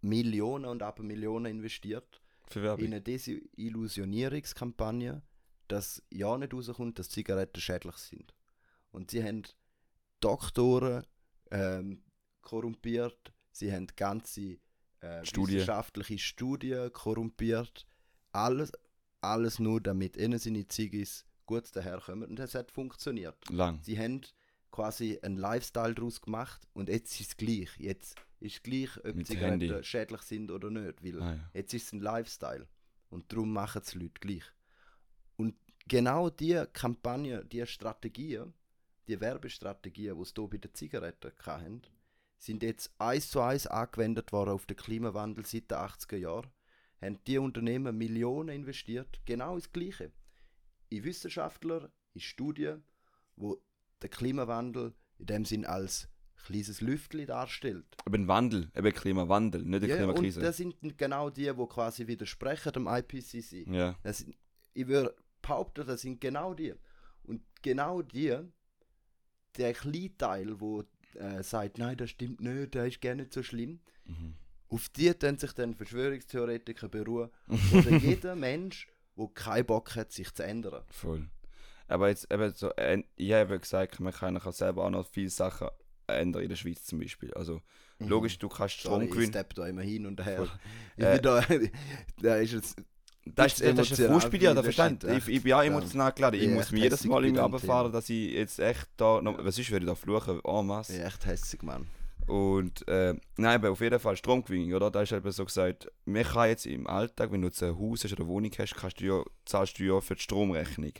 [0.00, 2.20] Millionen und aber Millionen investiert
[2.54, 5.22] in eine Desillusionierungskampagne,
[5.68, 8.34] dass ja nicht rauskommt, dass Zigaretten schädlich sind.
[8.90, 9.42] Und sie haben
[10.20, 11.04] Doktoren
[11.50, 12.02] ähm,
[12.42, 14.58] korrumpiert, sie haben ganze
[15.00, 15.56] äh, Studien.
[15.60, 17.86] wissenschaftliche Studien korrumpiert.
[18.32, 18.72] Alles,
[19.20, 22.28] alles nur, damit ihnen seine Ziggis gut daherkommen.
[22.30, 23.36] Und es hat funktioniert.
[23.50, 23.80] Lang.
[23.82, 24.22] Sie haben
[24.70, 27.70] quasi einen Lifestyle daraus gemacht und jetzt ist es gleich.
[27.78, 29.84] Jetzt ist es gleich, ob Mit Zigaretten Handy.
[29.84, 31.02] schädlich sind oder nicht.
[31.04, 31.50] Weil Ah, ja.
[31.54, 32.66] Jetzt ist es ein Lifestyle.
[33.08, 34.42] Und darum machen es Leute gleich.
[35.84, 38.54] Und genau diese Kampagne, diese Strategien,
[39.06, 41.82] die Werbestrategien, die es hier bei den Zigaretten hatten,
[42.38, 46.50] sind jetzt eins zu eins angewendet worden auf den Klimawandel seit den 80er Jahren.
[47.00, 50.10] Haben die Unternehmen Millionen investiert, genau das Gleiche.
[50.88, 52.82] In Wissenschaftler, in Studien,
[53.36, 53.62] wo
[54.00, 56.08] der Klimawandel in dem Sinn als
[56.46, 57.86] kleines Lüftchen darstellt.
[58.04, 60.40] Aber ein Wandel, eben Klimawandel, nicht eine Ja, und Klimakrise.
[60.40, 63.66] das sind genau die, die quasi widersprechen dem IPCC.
[63.68, 63.96] ja.
[64.02, 64.24] Das
[64.76, 65.14] ich würde
[65.46, 66.74] behaupten, das sind genau die.
[67.24, 68.36] Und genau die,
[69.56, 70.84] der kleine Teil, wo
[71.14, 74.34] äh, sagt, nein, das stimmt nicht, das ist gar nicht so schlimm, Mhm.
[74.68, 77.30] auf die tun sich dann Verschwörungstheoretiker beruhen.
[77.72, 80.82] Oder jeder Mensch, der keinen Bock hat, sich zu ändern.
[80.90, 81.28] Voll.
[81.88, 85.30] Aber jetzt eben so, äh, ich habe gesagt, man kann auch selber auch noch viele
[85.30, 85.68] Sachen
[86.06, 87.32] ändern in der Schweiz zum Beispiel.
[87.34, 87.62] Also
[87.98, 88.96] logisch, du kannst Strom Mhm.
[88.98, 89.32] Sorry, ich gewinnen.
[89.32, 90.36] steppe da immer hin und her.
[90.38, 90.50] Voll.
[90.96, 91.40] Ich Äh, da,
[92.22, 92.76] da ist jetzt
[93.26, 96.38] Das ist, das ist ein dir, viel, das stimmt Ich, ich bin auch emotional geladen.
[96.38, 99.58] Ich Ich muss mich jedes Mal irgendwie runterfahren, dass ich jetzt echt da noch, was
[99.58, 100.92] ist, würde ich da fluchen, en masse.
[100.92, 101.86] ich bin echt hässig, Mann.
[102.26, 104.90] Und äh, nein, aber auf jeden Fall Stromgewinnung, oder?
[104.90, 108.04] Da ist eben so gesagt, man kann jetzt im Alltag, wenn du jetzt ein Haus
[108.04, 110.92] hast oder eine Wohnung hast, kannst du ja, zahlst du ja für die Stromrechnung.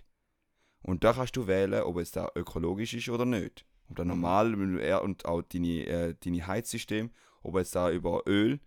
[0.82, 3.64] Und da kannst du wählen, ob es da ökologisch ist oder nicht.
[3.88, 4.10] Ob da Mhm.
[4.10, 7.10] normal wenn und auch deine, äh, deine Heizsystem,
[7.42, 8.60] ob es da über Öl,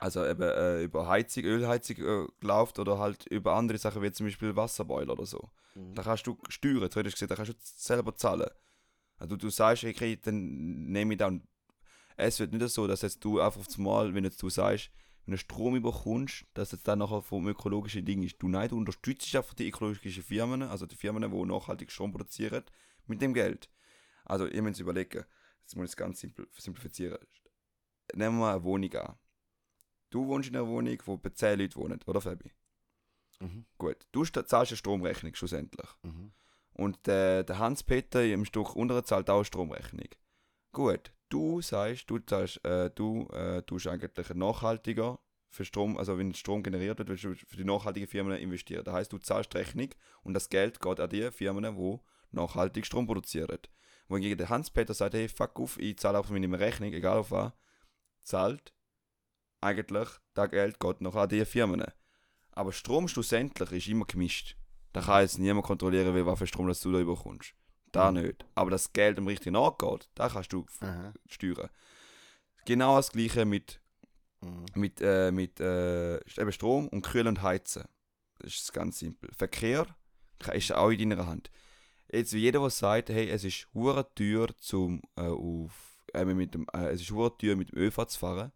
[0.00, 4.26] also eben äh, über Heizung, Ölheizung äh, läuft oder halt über andere Sachen wie zum
[4.26, 5.50] Beispiel Wasserboiler oder so.
[5.74, 5.94] Mhm.
[5.94, 8.48] Da kannst du steuern, theoretisch gesehen, da kannst du selber zahlen.
[9.18, 11.26] Also du sagst, okay, dann nehme ich da.
[11.26, 11.46] und
[12.16, 14.90] Es wird nicht so, dass jetzt du einfach aufs Mal, wenn jetzt du sagst,
[15.26, 18.38] wenn du Strom bekommst, dass es dann nachher vom ökologischen Ding ist.
[18.38, 22.64] Du nein, du unterstützt einfach die ökologischen Firmen, also die Firmen, die nachhaltig Strom produzieren,
[23.06, 23.68] mit dem Geld.
[24.24, 25.24] Also ihr müsst überlegen,
[25.60, 27.18] jetzt muss ich es ganz simpel, simplifizieren.
[28.14, 29.18] Nehmen wir mal eine Wohnung an.
[30.10, 32.50] Du wohnst in einer Wohnung, wo bei 10 Leute wohnen, oder Fabi?
[33.40, 33.64] Mhm.
[33.78, 35.88] Gut, du zahlst eine Stromrechnung schlussendlich.
[36.02, 36.32] Mhm.
[36.72, 40.08] Und der, der Hans-Peter im Stück unter zahlt auch eine Stromrechnung.
[40.72, 45.18] Gut, du sagst, du zahlst, äh, du äh, tust eigentlich nachhaltiger
[45.50, 48.84] für Strom, also wenn Strom generiert wird, willst du für die nachhaltigen Firmen investieren.
[48.84, 49.88] Das heißt, du zahlst Rechnung
[50.22, 51.98] und das Geld geht an die Firmen, die
[52.30, 53.58] nachhaltig Strom produzieren.
[54.08, 57.52] Wohingegen der Hans-Peter sagt, hey, fuck auf, ich zahle auf meine Rechnung, egal auf was,
[58.22, 58.72] zahlt
[59.60, 61.84] eigentlich, das Geld geht noch an die Firmen.
[62.52, 64.56] Aber Strom schlussendlich ist immer gemischt.
[64.92, 67.54] Da kann jetzt niemand kontrollieren, wie was für Strom das du da bekommst.
[67.92, 68.20] Da Mhm.
[68.22, 68.44] nicht.
[68.54, 71.12] Aber das Geld am richtigen Ort geht, da kannst du Aha.
[71.28, 71.68] steuern.
[72.66, 73.80] Genau das gleiche mit,
[74.42, 74.64] Mhm.
[74.74, 77.84] mit, äh, mit äh, eben Strom und Kühlen und Heizen.
[78.38, 79.30] Das ist ganz simpel.
[79.32, 79.86] Verkehr
[80.54, 81.50] ist auch in deiner Hand.
[82.12, 86.54] Jetzt, wie jeder, der sagt, hey, es ist hure teuer zum äh, auf, äh, mit
[86.54, 88.52] dem, äh, es ist hure teuer mit dem ÖV zu fahren,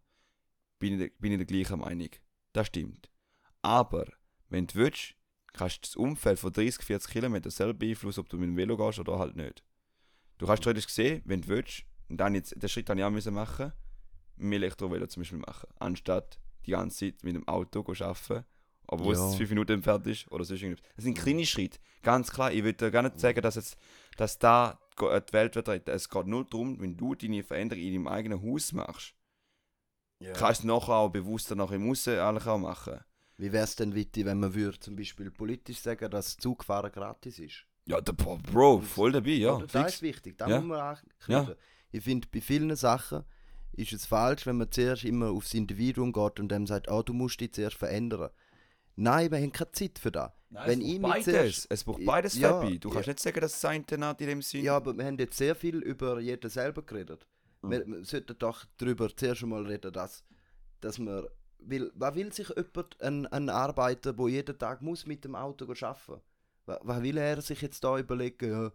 [0.79, 2.09] bin ich, bin ich der gleichen Meinung.
[2.53, 3.09] Das stimmt.
[3.61, 4.05] Aber,
[4.49, 5.15] wenn du willst,
[5.53, 8.77] kannst du das Umfeld von 30, 40 Kilometern selber beeinflussen, ob du mit dem Velo
[8.77, 9.63] gehst oder halt nicht.
[10.37, 13.09] Du hast theoretisch gesehen, wenn du willst, und dann jetzt, den Schritt habe ich auch
[13.09, 13.71] müssen machen,
[14.35, 18.45] mit dem Elektrovelo zum Beispiel machen, anstatt die ganze Zeit mit dem Auto zu arbeiten,
[18.87, 19.29] obwohl Ja.
[19.29, 20.85] es fünf Minuten entfernt ist oder sonst irgendwas.
[20.95, 22.51] Das sind kleine Schritte, ganz klar.
[22.51, 23.77] Ich würde gar nicht sagen, dass, jetzt,
[24.17, 25.89] dass da die Welt wird retten.
[25.89, 29.14] Es geht nur darum, wenn du deine Veränderung in deinem eigenen Haus machst,
[30.19, 30.31] Ja.
[30.33, 32.99] kannst du nachher auch bewusster nach im Aussen eigentlich auch machen.
[33.37, 37.37] Wie wäre es denn, Witti, wenn man würde zum Beispiel politisch sagen, dass Zugfahren gratis
[37.39, 37.65] ist?
[37.85, 39.55] Ja, der Bro, voll dabei, ja.
[39.55, 39.67] Oder?
[39.67, 40.59] Das ist wichtig, da Ja.
[40.61, 41.55] muss man anknüpfen.
[41.91, 43.23] Ich finde, bei vielen Sachen
[43.73, 47.13] ist es falsch, wenn man zuerst immer aufs Individuum geht und dem sagt, oh, du
[47.13, 48.29] musst dich zuerst verändern.
[48.95, 50.31] Nein, wir haben keine Zeit für das.
[50.49, 51.25] Nein, Wenn es braucht beides.
[51.25, 52.79] zuerst- Es braucht Ja, beides, ja, Fabi.
[52.79, 53.11] Du kannst ja.
[53.13, 54.63] nicht sagen, dass das eine nicht in dem Sinn.
[54.63, 57.27] Ja, aber wir haben jetzt sehr viel über jeden selber geredet.
[57.65, 57.71] Mhm.
[57.71, 60.23] Wir, wir sollten doch darüber zuerst einmal reden, dass,
[60.81, 61.25] dass man
[61.59, 65.65] will, was will sich jemand, ein, ein Arbeiter, der jeden Tag muss mit dem Auto
[65.65, 66.21] arbeiten
[66.65, 68.71] was, was will er sich jetzt da überlegen, ja,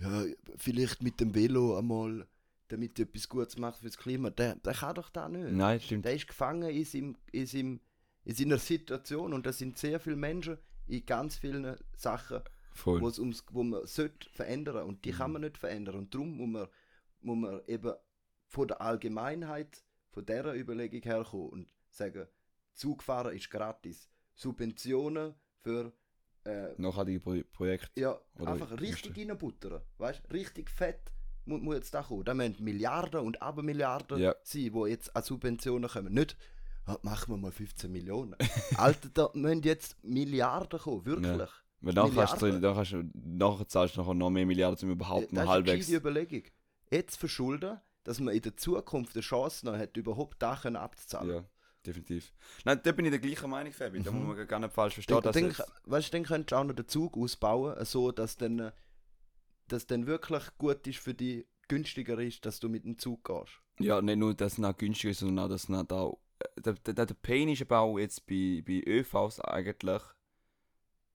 [0.00, 0.24] ja,
[0.56, 2.26] vielleicht mit dem Velo einmal,
[2.68, 5.52] damit er etwas Gutes macht fürs Klima, der, der kann doch da nicht.
[5.52, 6.04] Nein, stimmt.
[6.04, 7.80] Der ist gefangen in, seinem, in, seinem,
[8.24, 12.40] in seiner Situation und da sind sehr viele Menschen in ganz vielen Sachen,
[12.72, 13.00] Voll.
[13.00, 16.36] wo, es ums, wo man sollte verändern und die kann man nicht verändern und darum
[16.36, 16.68] muss man,
[17.20, 17.92] muss man eben
[18.50, 22.26] von der Allgemeinheit, von dieser Überlegung herkommen und sagen,
[22.74, 25.92] Zugfahren ist gratis, Subventionen für
[26.44, 27.88] äh, Nachhaltige Pro Projekte.
[28.00, 31.12] ja, Oder einfach ist richtig das- reinbuttern, weißt richtig fett
[31.44, 32.24] muss, muss jetzt da kommen.
[32.24, 34.34] Da müssen Milliarden und Abermilliarden Ja.
[34.42, 36.12] sein, die jetzt an Subventionen kommen.
[36.12, 36.36] Nicht,
[36.86, 38.34] ah, machen wir mal 15 Millionen.
[38.76, 41.50] Alter, da müssen jetzt Milliarden kommen, wirklich.
[41.82, 45.32] Weil dann kannst, du, dann kannst nachher zahlst du noch mehr Milliarden, um überhaupt das
[45.32, 45.72] noch ist halbwegs.
[45.72, 46.42] eine gescheite Überlegung.
[46.90, 51.30] Jetzt verschulden, dass man in der Zukunft eine Chance noch hat, überhaupt können abzuzahlen.
[51.30, 51.44] Ja,
[51.86, 52.32] definitiv.
[52.64, 54.02] Nein, da bin ich der gleichen Meinung, Fabi.
[54.02, 54.24] Da Mhm.
[54.26, 55.20] muss man gar nicht falsch verstehen.
[55.22, 58.58] Dann, dann, weißt, du, dann könntest du auch noch den Zug ausbauen, so dass dann,
[58.58, 58.72] äh,
[59.68, 63.60] dass dann wirklich gut ist für dich, günstiger ist, dass du mit dem Zug gehst.
[63.78, 66.18] Ja, nicht nur, dass es nicht günstig ist, sondern auch, dass es nicht auch.
[66.40, 70.02] äh, Der, der, der Pain ist aber auch jetzt bei, bei ÖVs eigentlich,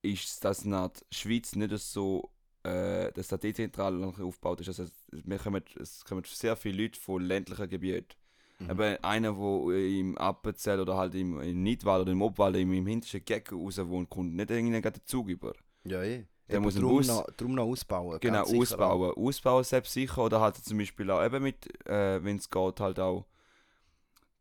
[0.01, 2.31] ist, dass die Schweiz nicht so,
[2.65, 4.67] äh, dass der dezentral aufgebaut ist.
[4.69, 8.15] Also, wir kommen, es kommen sehr viele Leute von ländlichen Gebieten.
[8.59, 8.69] Mhm.
[8.69, 12.87] Aber einer, der im Appenzell oder halt im, im Nidwald oder im Obwald, im, im
[12.87, 15.53] hintersten Gecko raus wohnt, kommt nicht irgendwie den Zug über.
[15.83, 16.25] Ja, eh.
[16.49, 18.19] Der muss drum Bus- noch, drum noch ausbauen.
[18.19, 19.13] Genau, ganz sicher ausbauen.
[19.17, 22.99] Ausbauen selbst sicher oder halt zum Beispiel auch eben mit, äh, wenn es geht, halt
[22.99, 23.25] auch.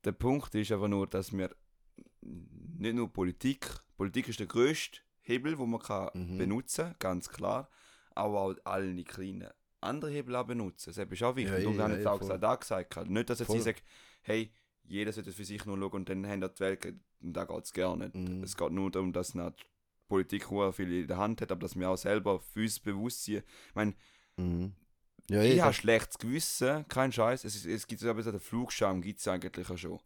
[0.04, 1.50] Der Punkt ist einfach nur, dass wir
[2.20, 3.66] nicht nur Politik,
[3.96, 6.36] Politik ist der grösste Hebel, wo man kann Mhm.
[6.38, 7.68] benutzen ganz klar,
[8.14, 9.48] aber auch alle kleinen
[9.80, 10.92] andere Hebel auch benutzen.
[10.94, 11.52] Das ist auch wichtig.
[11.64, 13.10] Ja, ja, habe ich ja, auch gesagt, auch gesagt.
[13.10, 13.58] Nicht, dass jetzt Voll.
[13.58, 13.80] ich sage,
[14.22, 14.52] hey,
[14.84, 16.84] jeder sollte für sich nur schauen und dann haben die Welt,
[17.20, 18.14] und da geht es gar nicht.
[18.14, 18.42] Mhm.
[18.42, 19.50] Es geht nur darum, dass die
[20.08, 23.24] Politik sehr viel in der Hand hat, aber dass wir auch selber für uns bewusst
[23.24, 23.44] sind.
[23.68, 23.94] Ich meine,
[24.36, 24.72] Mhm.
[25.30, 27.44] Ja, ich habe schlechtes Gewissen, kein Scheiß.
[27.44, 30.00] Es, ist- es gibt so etwas, den Flugscham gibt es eigentlich auch schon.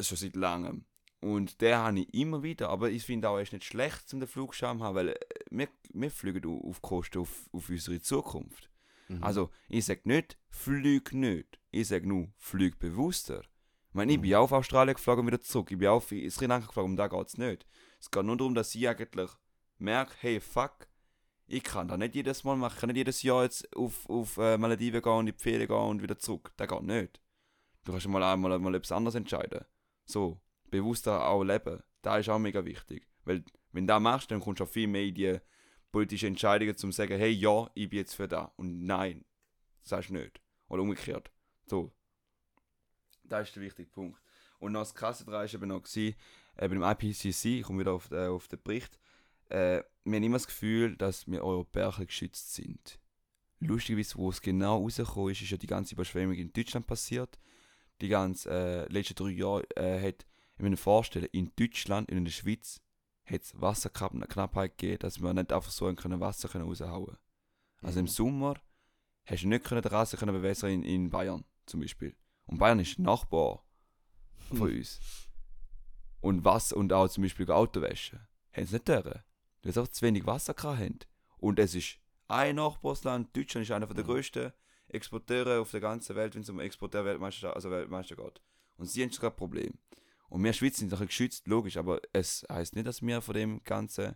[0.00, 0.84] Schon seit langem.
[1.20, 4.20] Und den habe ich immer wieder, aber ich finde auch, er ist nicht schlecht, um
[4.20, 5.16] den Flugscham zu haben, weil äh,
[5.50, 8.70] wir, wir fliegen au- auf Kosten auf, auf unsere Zukunft.
[9.08, 9.24] Mhm.
[9.24, 11.58] Also, ich sage nicht, flieg nicht.
[11.72, 13.40] Ich sage nur, flieg bewusster.
[13.88, 14.22] Ich meine, ich Mhm.
[14.22, 15.72] bin auch auf Australien geflogen und wieder zurück.
[15.72, 17.66] Ich bin auch auf Sri Lanka geflogen, um da geht es nicht.
[17.98, 19.30] Es geht nur darum, dass ich eigentlich
[19.78, 20.86] merke, hey, fuck,
[21.48, 22.74] ich kann das nicht jedes Mal machen.
[22.74, 25.66] Ich kann nicht jedes Jahr jetzt auf, auf äh, Malediven gehen und in die Ferien
[25.66, 26.52] gehen und wieder zurück.
[26.56, 27.20] Das geht nicht.
[27.84, 29.64] Du kannst mal einmal mal etwas anderes entscheiden.
[30.04, 30.38] So,
[30.70, 31.82] bewusster auch leben.
[32.02, 33.06] Da ist auch mega wichtig.
[33.24, 35.38] Weil, wenn du das machst, dann kommst du auch viel mehr in die
[35.90, 38.52] politische Entscheidungen, zum zu sagen, hey, ja, ich bin jetzt für da.
[38.56, 39.24] Und nein,
[39.80, 40.40] das sagst du nicht.
[40.68, 41.30] Oder umgekehrt.
[41.66, 41.92] So.
[43.24, 44.20] Das ist der wichtige Punkt.
[44.58, 46.16] Und noch das Krasse daran war eben noch, gewesen,
[46.56, 48.98] äh, beim IPCC, ich komme wieder auf, äh, auf den Bericht,
[49.48, 52.98] äh, wir haben immer das Gefühl, dass wir Europäer geschützt sind.
[53.60, 57.38] Lustigerweise, wo es genau rausgekommen ist, ist ja die ganze Überschwemmung in Deutschland passiert.
[58.00, 60.26] Die ganzen äh, letzten drei Jahre äh, hat,
[60.66, 62.80] ich mir vorstellen, in Deutschland in der Schweiz
[63.24, 67.18] hat es Wasserknappheit gegeben, dass wir nicht einfach so können Wasser können raushauen können.
[67.82, 68.08] Also im Mhm.
[68.10, 68.54] Sommer
[69.26, 72.16] hast du nicht können den Rasen können bewässern in, in Bayern zum Beispiel.
[72.46, 73.64] Und Bayern ist ein Nachbar
[74.48, 75.00] von uns.
[76.20, 78.26] Und was und auch zum Beispiel Autowäsche.
[78.52, 79.22] Haben sie nicht dürfen.
[79.62, 80.98] Weil sie auch zu wenig Wasser haben.
[81.36, 84.08] Und es ist ein Nachbarsland, Deutschland ist einer der Mhm.
[84.08, 84.52] grössten
[84.88, 88.40] Exporteure auf der ganzen Welt, wenn es um Export der Weltmeister, also Weltmeister geht.
[88.78, 89.78] Und sie haben sogar ein Problem.
[90.28, 93.64] Und wir Schweiz sind ein geschützt, logisch, aber es heißt nicht, dass wir von dem
[93.64, 94.14] Ganzen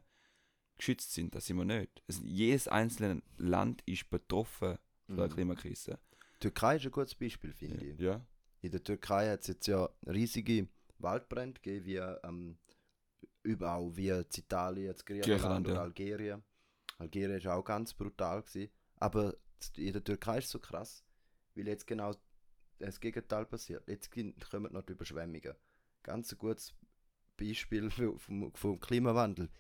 [0.77, 1.35] geschützt sind.
[1.35, 2.03] Das sind wir nicht.
[2.07, 5.33] Es, jedes einzelne Land ist betroffen von der Mhm.
[5.33, 5.99] Klimakrise.
[6.35, 7.99] Die Türkei ist ein gutes Beispiel, finde ich.
[8.01, 8.27] Ja.
[8.61, 12.59] In der Türkei hat es jetzt ja riesige Waldbrände gegeben, wie ähm,
[13.43, 15.83] überall, wie in Italien, jetzt Griechenland Griechenland, oder ja.
[15.83, 16.45] Algerien.
[16.99, 18.43] Algerien war auch ganz brutal.
[18.43, 18.71] Gewesen.
[18.97, 19.35] Aber
[19.77, 21.05] in der Türkei ist es so krass,
[21.55, 22.15] weil jetzt genau
[22.79, 23.89] das Gegenteil passiert.
[23.89, 25.55] Jetzt kommen noch die Überschwemmungen.
[26.03, 26.75] Ganz ein gutes
[27.37, 29.51] Beispiel vom, vom Klimawandel.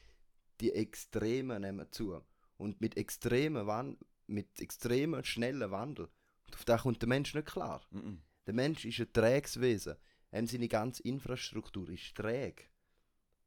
[0.60, 2.20] Die Extremen nehmen zu.
[2.56, 6.08] Und mit extremen, Wan mit extremen schnellen Wandel,
[6.54, 7.82] auf das kommt der Mensch nicht klar.
[7.90, 8.22] Mhm.
[8.46, 9.96] Der Mensch ist ein träges Wesen.
[10.30, 12.64] Ähm, seine ganze Infrastruktur ist träge.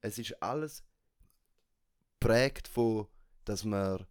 [0.02, 0.84] Es ist alles
[2.20, 3.08] prägt von,
[3.46, 4.08] dass wir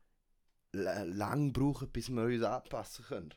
[0.72, 3.34] la- lang brauchen, bis wir uns anpassen können.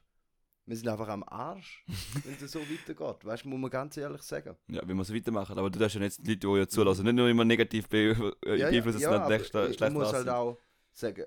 [0.68, 1.84] Wir sind einfach am Arsch,
[2.26, 3.26] wenn es so weitergeht.
[3.26, 4.55] Weißt du, muss man ganz ehrlich sagen.
[4.68, 5.57] Ja, wenn wir so weitermachen.
[5.57, 8.36] Aber du darfst ja nicht die Leute, die ja zulassen, nicht nur immer negativ be
[8.45, 10.57] äh, beeinflussen, dass aber es nicht schlecht ich, muss halt auch
[10.91, 11.24] sagen,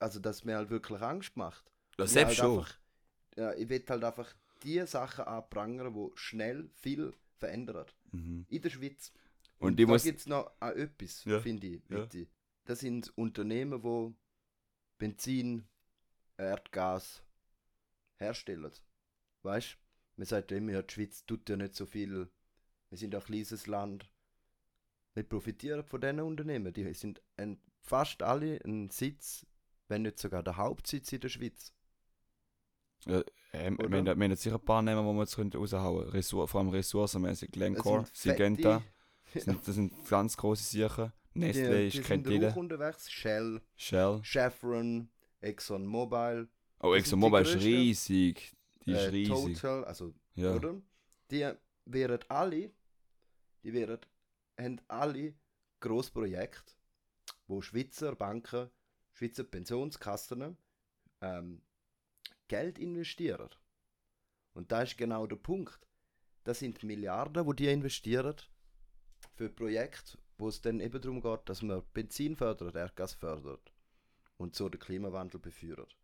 [0.00, 1.64] also dass mir halt wirklich Angst macht.
[1.96, 2.58] Ja, Ich selbst halt schon.
[2.58, 2.78] Einfach,
[3.36, 4.34] ja, ich will halt einfach
[4.64, 7.86] die Sachen anprangern, die schnell viel verändern.
[8.12, 8.44] Mhm.
[8.48, 9.12] in der Schweiz.
[9.60, 12.06] Und Und, da muss- gibt es noch auch etwas, Ja, finde ich, ja.
[12.64, 14.14] Das sind Unternehmen, die
[14.98, 15.68] Benzin,
[16.36, 17.22] Erdgas
[18.20, 18.70] herstellen.
[19.42, 19.76] Weißt du?
[20.16, 22.30] Man sagt ja immer, ja, die Schweiz tut ja nicht so viel.
[22.90, 24.10] Wir sind ein kleines Land.
[25.14, 26.72] Wir profitieren von diesen Unternehmen.
[26.72, 29.46] Die sind ein, fast alle ein Sitz,
[29.88, 31.72] wenn nicht sogar der Hauptsitz in der Schweiz.
[33.06, 36.00] Ja, ähm, wir, haben, wir haben jetzt sicher ein paar Namen, die wir jetzt raushauen
[36.02, 36.10] können.
[36.10, 37.50] Ressour vor allem ressourcenmäßig.
[37.50, 38.82] Glencore, fette-
[39.34, 41.12] das sind, das sind ganz große Sachen.
[41.32, 42.50] Nestle die, ist die kennt jeder.
[42.50, 43.10] auch unterwegs.
[43.10, 44.20] Shell, Shell.
[44.22, 45.08] Chevron,
[45.40, 46.48] ExxonMobil,
[46.82, 48.52] Oh, ExxonMobil ist riesig.
[48.86, 49.60] Die ist äh, riesig.
[49.60, 50.54] Total, also, Ja.
[50.54, 50.80] oder?
[51.30, 51.50] Die
[51.84, 52.70] wären alle,
[53.62, 54.00] die wären,
[54.58, 55.34] haben alle
[55.80, 56.72] Grossprojekte,
[57.46, 58.70] wo Schweizer Banken,
[59.12, 60.56] Schweizer Pensionskassen
[61.20, 61.62] ähm,
[62.48, 63.50] Geld investieren.
[64.54, 65.86] Und da ist genau der Punkt.
[66.44, 68.36] Das sind Milliarden, wo die investieren
[69.34, 73.72] für Projekte, wo es dann eben darum geht, dass man Benzin fördert, Erdgas fördert
[74.38, 75.94] und so den Klimawandel befeuert.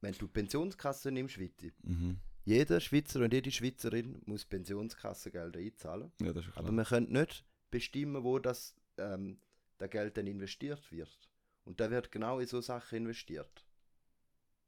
[0.00, 2.18] Wenn du Pensionskasse nimmst, Witti, Mhm.
[2.44, 6.10] jeder Schweizer und jede Schweizerin muss Pensionskassengelder einzahlen.
[6.20, 6.64] Ja, das ist klar.
[6.64, 9.38] Aber man könnte nicht bestimmen, wo das, ähm,
[9.78, 11.30] das Geld dann investiert wird.
[11.64, 13.64] Und da wird genau in so Sachen investiert.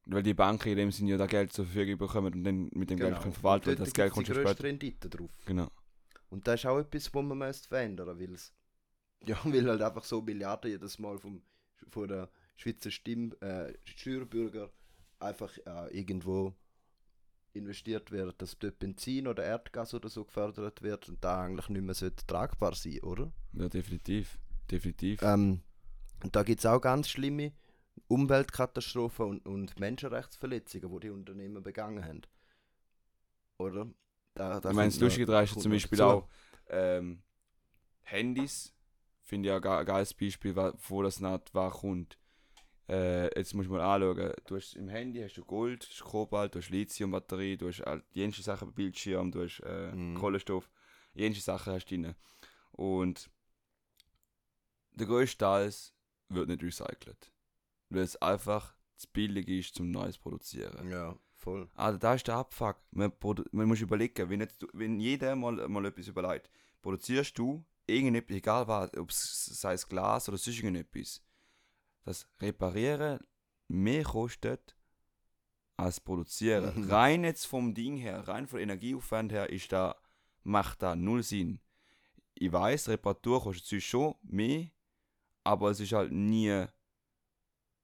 [0.04, 2.90] Weil die Banken in dem Sinne ja da Geld zur Verfügung bekommen und dann mit
[2.90, 3.74] dem Geld können verwalten Genau.
[3.76, 4.64] Und und das Geld kommt die später.
[4.64, 5.30] Rendite drauf.
[5.46, 5.70] Genau.
[6.28, 8.36] Und das ist auch etwas, was man müsste verändern weil
[9.26, 11.42] ja, weil halt einfach so Milliarden jedes Mal vom,
[11.88, 14.70] von der Schweizer Stimm, äh, Steuerbürger
[15.22, 16.54] einfach äh, irgendwo
[17.54, 21.82] investiert wird, dass dort Benzin oder Erdgas oder so gefördert wird und da eigentlich nicht
[21.82, 23.32] mehr sollte tragbar sein, oder?
[23.52, 24.38] Ja, definitiv.
[24.70, 25.22] Definitiv.
[25.22, 25.60] Ähm,
[26.22, 27.52] und da gibt es auch ganz schlimme
[28.08, 32.22] Umweltkatastrophen und, und Menschenrechtsverletzungen, die die Unternehmen begangen haben.
[33.58, 33.90] Oder?
[34.34, 36.26] Da, da ich meine, das Lustige daran ist zum Beispiel auch
[36.68, 37.22] ähm,
[38.02, 38.74] Handys.
[39.20, 42.18] Finde ich ja ein geiles Beispiel, wo das nicht war kommt.
[42.88, 44.32] Äh, jetzt musst du mal anschauen.
[44.46, 48.02] Du hast im Handy hast du Gold, hast Kobalt, du hast Lithiumbatterie, du hast all-
[48.10, 50.14] jenste Sachen Bildschirm, du hast äh, Mhm.
[50.16, 50.68] Kohlenstoff,
[51.14, 52.14] jenste Sachen hast du drin.
[52.72, 53.30] Und
[54.92, 55.72] der größte Teil
[56.28, 57.32] wird nicht recycelt.
[57.88, 60.88] Weil es einfach zu billig ist, zum Neues produzieren.
[60.90, 61.68] Ja, voll.
[61.74, 62.76] Also da ist der Abfuck.
[62.90, 63.12] Man,
[63.52, 66.50] man muss überlegen, wenn, jetzt, wenn jeder mal, mal etwas überlegt,
[66.82, 71.22] produzierst du irgendetwas, egal was, ob es sei es Glas oder sonst irgendetwas,
[72.05, 73.20] das Reparieren
[73.68, 74.76] mehr kostet
[75.76, 76.72] als produzieren.
[76.76, 76.90] Mhm.
[76.90, 79.96] Rein jetzt vom Ding her, rein von Energieaufwand her, ist da
[80.44, 81.61] macht da null Sinn.
[82.34, 84.70] Ich weiß, Reparatur kostet schon mehr,
[85.44, 86.66] aber es ist halt nie.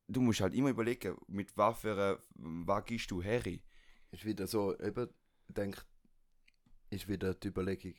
[0.08, 3.42] Du musst halt immer überlegen, mit was für was gehst du her.
[4.10, 5.08] Ist wieder so, eben,
[5.48, 5.82] ich denke,
[6.90, 7.94] ist wieder die Überlegung,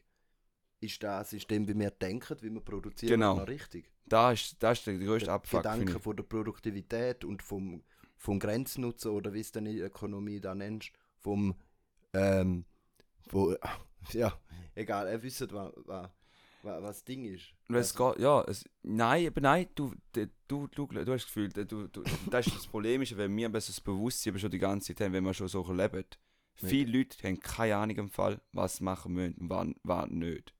[0.81, 3.35] ist das System, wie wir denken, wie wir produzieren, Genau.
[3.35, 3.91] noch richtig?
[4.05, 7.83] Da ist, das ist der größte der Abfuck, Gedanke von der Produktivität und vom,
[8.17, 11.53] vom Grenznutzen oder wie es dann in der Ökonomie da nennst, vom,
[12.13, 12.65] ähm,
[13.29, 13.55] wo,
[14.11, 14.33] ja,
[14.75, 16.09] egal, ihr wisst, was, was,
[16.63, 17.53] was das Ding ist.
[17.67, 21.49] Es Also, geht, ja, es, nein, aber nein, du, du, du, du, hast das Gefühl,
[21.49, 24.87] du, du, das, ist das Problem ist, wenn wir ein besseres Bewusstsein schon die ganze
[24.95, 26.05] Zeit haben, wenn wir schon so leben.
[26.55, 30.53] Viele Leute haben keine Ahnung im Fall, was sie machen müssen und was, was nicht.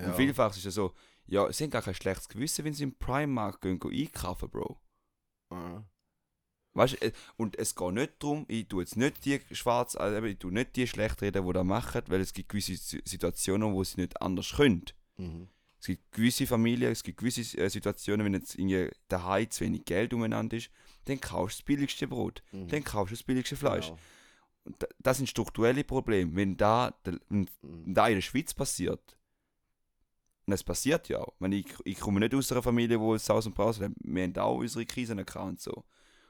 [0.00, 0.08] Ja.
[0.08, 0.94] Und vielfach ist es so,
[1.26, 4.80] ja, sie haben gar kein schlechtes Gewissen, wenn sie im Primark gehen, gehen einkaufen, Bro.
[5.50, 5.84] Ja.
[6.74, 10.24] Weißt du, äh, und es geht nicht darum, ich tue jetzt nicht die schwarz, also
[10.26, 13.72] ich tue nicht die schlecht reden, die das machen, weil es gibt gewisse Si- Situationen,
[13.74, 14.84] wo sie nicht anders können.
[15.16, 15.48] Mhm.
[15.80, 19.84] Es gibt gewisse Familien, es gibt gewisse äh, Situationen, wenn jetzt irgendwie daheim zu wenig
[19.84, 20.70] Geld umeinander ist,
[21.06, 22.68] dann kaufst du das billigste Brot, Mhm.
[22.68, 23.86] dann kaufst du das billigste Fleisch.
[23.86, 23.98] Genau.
[24.64, 26.34] Und da- das sind strukturelle Probleme.
[26.36, 27.94] Wenn da, wenn Mhm.
[27.94, 29.16] da in der Schweiz passiert,
[30.48, 31.34] und es passiert ja auch.
[31.34, 33.92] Ich, meine, ich, ich komme nicht aus einer Familie, wo es Saus und Braus hat.
[34.00, 35.84] Wir haben auch unsere Krisen und so.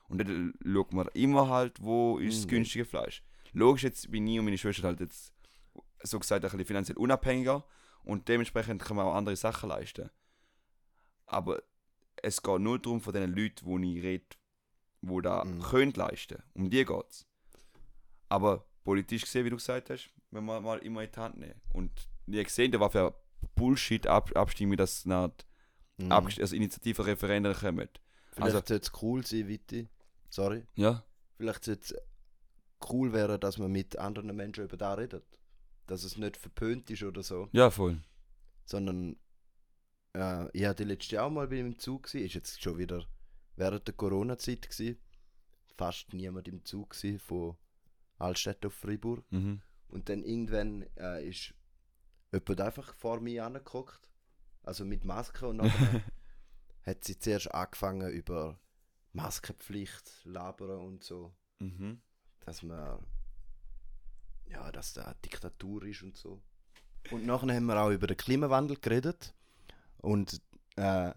[0.09, 2.51] Und dann schaut man immer halt, wo ist das Mhm.
[2.51, 3.23] günstige Fleisch.
[3.53, 5.33] Logisch, jetzt bin ich und meine Schwester halt jetzt,
[6.03, 7.65] so gesagt, ein bisschen finanziell unabhängiger
[8.03, 10.11] und dementsprechend können wir auch andere Sachen leisten.
[11.27, 11.63] Aber
[12.21, 14.25] es geht nur darum, von den Leuten, wo ich rede,
[15.03, 15.61] die da Mhm.
[15.63, 16.43] können leisten.
[16.55, 17.25] Um die geht es.
[18.29, 21.61] Aber politisch gesehen, wie du gesagt hast, wenn wir mal immer in die Hand nehmen.
[21.73, 21.93] Und
[22.27, 22.81] ihr gesehen, da
[23.41, 25.31] war für Bullshit-Abstimmung, dass nach
[26.01, 26.13] Mhm.
[26.13, 27.89] Also Initiativen, Referenden kommen.
[28.31, 29.89] Vielleicht also- sollte es cool sein, Witti.
[30.31, 30.65] Sorry.
[30.77, 31.03] Ja.
[31.37, 31.95] Vielleicht sollte es
[32.89, 35.25] cool werden, dass man mit anderen Menschen über das redet.
[35.89, 37.49] Dass es nicht verpönt ist oder so.
[37.53, 38.01] Ja, voll.
[38.65, 39.17] sondern
[40.15, 43.05] äh, ich hatte letztes Jahr auch mal bei im Zug gsi, ist jetzt schon wieder
[43.57, 44.99] während der Corona-Zeit gsi,
[45.77, 47.57] fast niemand im Zug gsi von
[48.19, 49.63] Altstädt auf Freiburg Mhm.
[49.89, 51.55] und dann irgendwann äh, ist
[52.33, 54.11] jemand einfach vor mir angeguckt,
[54.63, 55.71] also mit Maske und dann
[56.87, 58.59] hat sie zuerst angefangen über
[59.13, 62.01] Maskenpflicht labern und so, Mhm.
[62.41, 63.05] dass man
[64.47, 66.41] ja, dass da eine Diktatur ist und so.
[67.11, 69.35] Und nachher haben wir auch über den Klimawandel geredet.
[69.99, 70.41] Und
[70.77, 71.11] äh,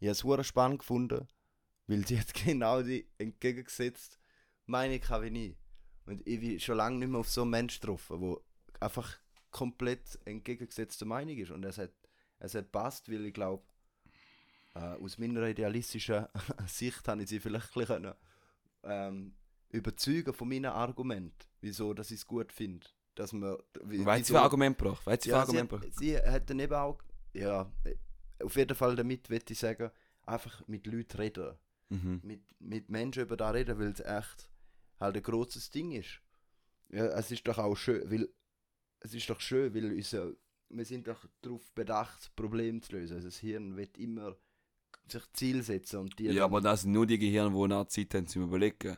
[0.00, 1.26] ich habe es spannend gefunden,
[1.86, 4.18] weil sie jetzt genau die entgegengesetzt
[4.66, 5.56] Meinung habe wie ich.
[6.06, 8.36] Und ich bin schon lange nicht mehr auf so einen Menschen getroffen, der
[8.80, 9.16] einfach
[9.54, 11.52] komplett entgegengesetzte Meinung ist.
[11.52, 11.92] Und es hat,
[12.40, 13.62] es hat passt, weil ich glaube,
[14.74, 16.26] äh, aus meiner idealistischen
[16.66, 18.14] Sicht habe ich sie vielleicht können,
[18.82, 19.34] ähm,
[19.70, 22.84] überzeugen von meinen Argumenten, wieso dass ich es gut finde.
[23.14, 24.76] Dass man, wie- hat sie für Argument?
[24.82, 25.88] Was hat sie ja, Argument gebracht?
[25.94, 26.98] sie hat dann eben auch,
[27.32, 27.70] ja,
[28.42, 29.90] auf jeden Fall damit würde ich sagen,
[30.26, 31.54] einfach mit Leuten reden.
[31.90, 32.20] Mhm.
[32.24, 34.50] Mit, mit Menschen über das reden, weil es echt
[34.98, 36.20] halt ein großes Ding ist.
[36.88, 38.28] Ja, es ist doch auch schön, weil
[39.04, 40.32] es ist doch schön, weil unser,
[40.70, 43.16] wir sind doch darauf bedacht, Probleme zu lösen.
[43.16, 44.36] Also das Hirn wird immer
[45.06, 48.14] sich Ziel setzen und die Ja, aber das sind nur die Gehirne, die nach Zeit
[48.14, 48.96] haben zum Überlegen.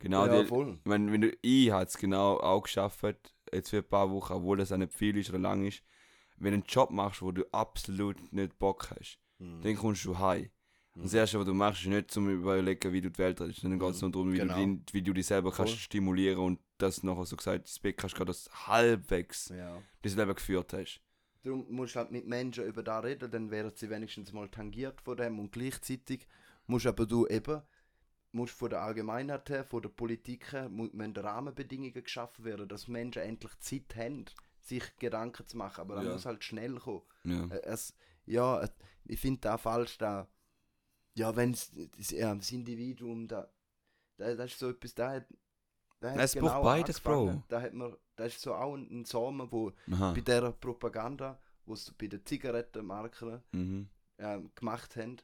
[0.00, 0.78] Genau, ja, die, voll.
[0.80, 3.02] ich meine, wenn du, ich habe es genau auch geschafft,
[3.52, 5.82] jetzt für ein paar Wochen, obwohl das auch nicht viel ist oder lang ist,
[6.36, 9.62] wenn du einen Job machst, wo du absolut nicht Bock hast, Mhm.
[9.62, 10.50] dann kommst du heim.
[11.02, 13.78] Das Erste, was du machst, ist nicht zum Überlegen, wie du die Welt redest, sondern
[13.78, 14.56] geht es nur darum, wie, Genau.
[14.64, 15.80] du dich, wie du dich selber kannst Voll.
[15.80, 19.80] stimulieren und das nachher so gesagt, das Weg kannst, gerade das halbwegs Ja.
[20.02, 21.00] das Leben geführt hast.
[21.44, 25.00] Darum musst du halt mit Menschen über das reden, dann werden sie wenigstens mal tangiert
[25.00, 26.26] von dem und gleichzeitig
[26.66, 27.62] musst aber du eben
[28.32, 33.22] musst von der Allgemeinheit her, von der Politik her, müssen Rahmenbedingungen geschaffen werden, dass Menschen
[33.22, 34.24] endlich Zeit haben,
[34.60, 36.12] sich Gedanken zu machen, aber dann Ja.
[36.12, 37.02] muss halt schnell kommen.
[37.24, 37.44] Ja.
[37.46, 37.94] Äh, Es,
[38.26, 38.68] ja, äh,
[39.06, 40.28] ich finde da falsch, da,
[41.18, 41.54] ja, wenn
[42.10, 43.48] ja, das Individuum, da,
[44.16, 45.26] da, das ist so etwas, da hat,
[46.00, 47.42] da hat Es braucht beides, Bro.
[47.48, 50.12] Da hat man, da ist so auch ein, Samen, wo Aha.
[50.12, 53.88] bei der Propaganda, wo sie bei den Zigarettenmarken Mhm.
[54.18, 55.16] ähm, gemacht haben,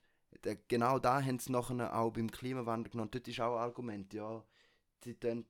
[0.42, 3.10] da, genau da haben sie nachher auch beim Klimawandel genommen.
[3.10, 4.44] Dort ist auch ein Argument, ja,
[5.02, 5.44] sie dann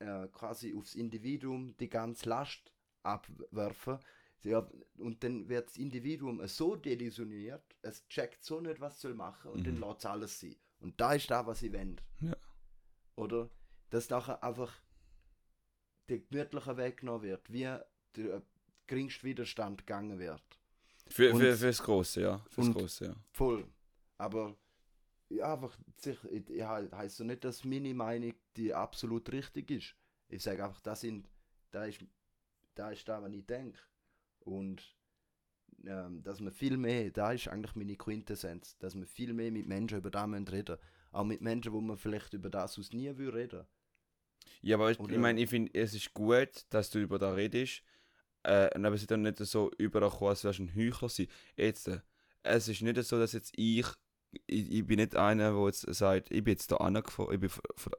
[0.00, 2.72] äh, quasi aufs Individuum die ganze Last
[3.02, 3.98] abwerfen.
[4.44, 4.68] Ja,
[4.98, 9.66] und dann wird das Individuum so desillusioniert, es checkt so nicht, was soll machen und
[9.66, 9.80] dann Mhm.
[9.80, 10.56] lässt es alles sein.
[10.80, 12.00] Und da ist da, was sie wollen.
[12.20, 12.36] Ja.
[13.16, 13.50] Oder?
[13.90, 14.72] Dass nachher einfach
[16.08, 17.68] der gemütliche Weg genommen wird, wie
[18.16, 18.42] der
[18.86, 20.42] geringste Widerstand gegangen wird.
[21.08, 22.44] Für, Und- für, fürs Große, ja.
[22.50, 23.16] Fürs Große, ja.
[23.32, 23.66] Voll.
[24.18, 24.56] Aber
[25.30, 26.18] ja, einfach sich,
[26.48, 29.94] ja, heißt so nicht, dass meine Meinung die absolut richtig ist.
[30.28, 31.28] Ich sage einfach, das sind,
[31.70, 32.00] da ist,
[32.74, 33.78] da ist da, was ich denke.
[34.48, 34.96] Und
[35.84, 39.66] ähm, dass man viel mehr, da ist eigentlich meine Quintessenz, dass man viel mehr mit
[39.66, 40.76] Menschen über das reden
[41.12, 43.64] Auch mit Menschen, wo man vielleicht über das aus nie will reden
[44.62, 47.82] Ja, aber ich, ich meine, ich finde, es ist gut, dass du über das redest.
[48.42, 51.28] Äh, und aber es ist dann nicht so überkommen, als wärst du ein Heuchler sein.
[51.56, 52.00] Jetzt, äh,
[52.42, 53.86] es ist nicht so, dass jetzt ich,
[54.46, 57.50] ich, ich bin nicht einer, der jetzt sagt, ich bin jetzt da angefahren, ich bin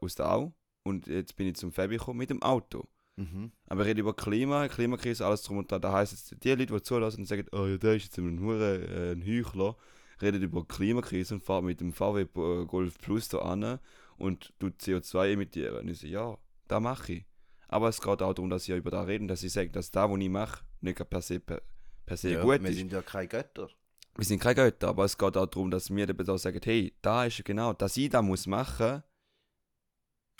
[0.01, 2.89] aus der Au und jetzt bin ich zum Fabi gekommen mit dem Auto.
[3.19, 3.51] Mhm.
[3.67, 5.81] Aber ich rede über Klima, Klimakrise, alles drum und dran.
[5.81, 8.39] Da heisst jetzt, die Leute, die zulassen und sagen, oh ja, der ist jetzt ein,
[8.39, 9.75] Hure, äh, ein Heuchler,
[10.21, 13.79] reden über Klimakrise und fahren mit dem VW Bo- Golf Plus da an
[14.17, 15.79] und tut CO2 emittieren.
[15.81, 16.37] Und ich so, ja,
[16.69, 17.25] das mache ich.
[17.67, 20.09] Aber es geht auch darum, dass ich über das rede, dass ich sage, dass das,
[20.09, 21.61] was ich mache, nicht per se, per,
[22.05, 22.77] per se Ja, gut wir ist.
[22.77, 23.69] sind ja keine Götter.
[24.15, 26.93] Wir sind keine Götter, aber es geht auch darum, dass wir eben da sagen, hey,
[27.01, 29.03] da ist genau, dass ich das muss machen,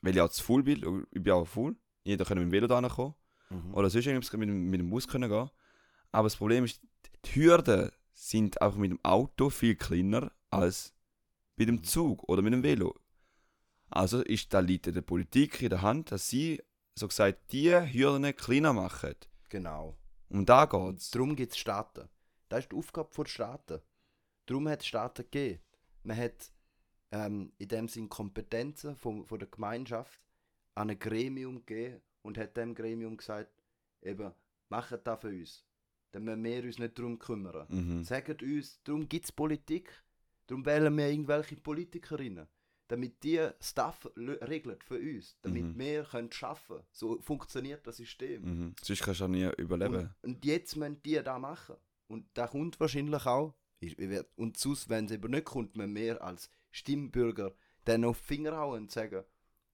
[0.01, 1.75] weil ich auch zu faul bin, ich bin auch faul,
[2.09, 3.15] jeder kann mit dem Velo da kommen.
[3.49, 3.73] Mhm.
[3.73, 5.49] Oder sonst irgendwas mit, dem- mit dem Bus können gehen.
[6.11, 6.81] Aber das Problem ist,
[7.25, 10.93] die Hürden sind auch mit dem Auto viel kleiner als
[11.55, 12.95] mit dem Zug oder mit dem Velo.
[13.89, 16.61] Also ist da liegt der Politik in der Hand, dass sie
[16.95, 19.15] so gesagt die Hürden kleiner machen.
[19.49, 19.97] Genau.
[20.29, 21.09] Um da geht's.
[21.11, 22.07] Darum gibt es Staaten.
[22.49, 23.81] Das ist die Aufgabe der Staaten.
[24.45, 25.59] Darum hat es Staaten gegeben.
[26.03, 26.51] Man hat
[27.11, 30.19] ähm, in dem Sinn Kompetenzen von, von der Gemeinschaft
[30.79, 33.51] an ein Gremium gegeben und hat dem Gremium gesagt,
[34.01, 34.31] eben,
[34.69, 35.65] macht das für uns.
[36.11, 37.67] Dann müssen wir uns nicht darum kümmern.
[37.69, 38.03] Mhm.
[38.03, 39.91] Sagt uns, darum gibt es Politik.
[40.47, 42.47] Darum wählen wir irgendwelche Politikerinnen.
[42.87, 45.37] Damit die Stuff regeln für uns.
[45.41, 45.79] Damit Mhm.
[45.79, 46.83] wir können arbeiten können.
[46.91, 48.41] So funktioniert das System.
[48.41, 48.75] Mhm.
[48.81, 49.95] Sonst kannst du auch nie überleben.
[49.95, 51.75] Und, und jetzt müssen die das machen.
[52.07, 53.53] Und da kommt wahrscheinlich auch.
[54.35, 57.53] Und sonst, wenn es eben nicht kommt, müssen wir als Stimmbürger
[57.85, 59.23] dann auf die Finger hauen und sagen,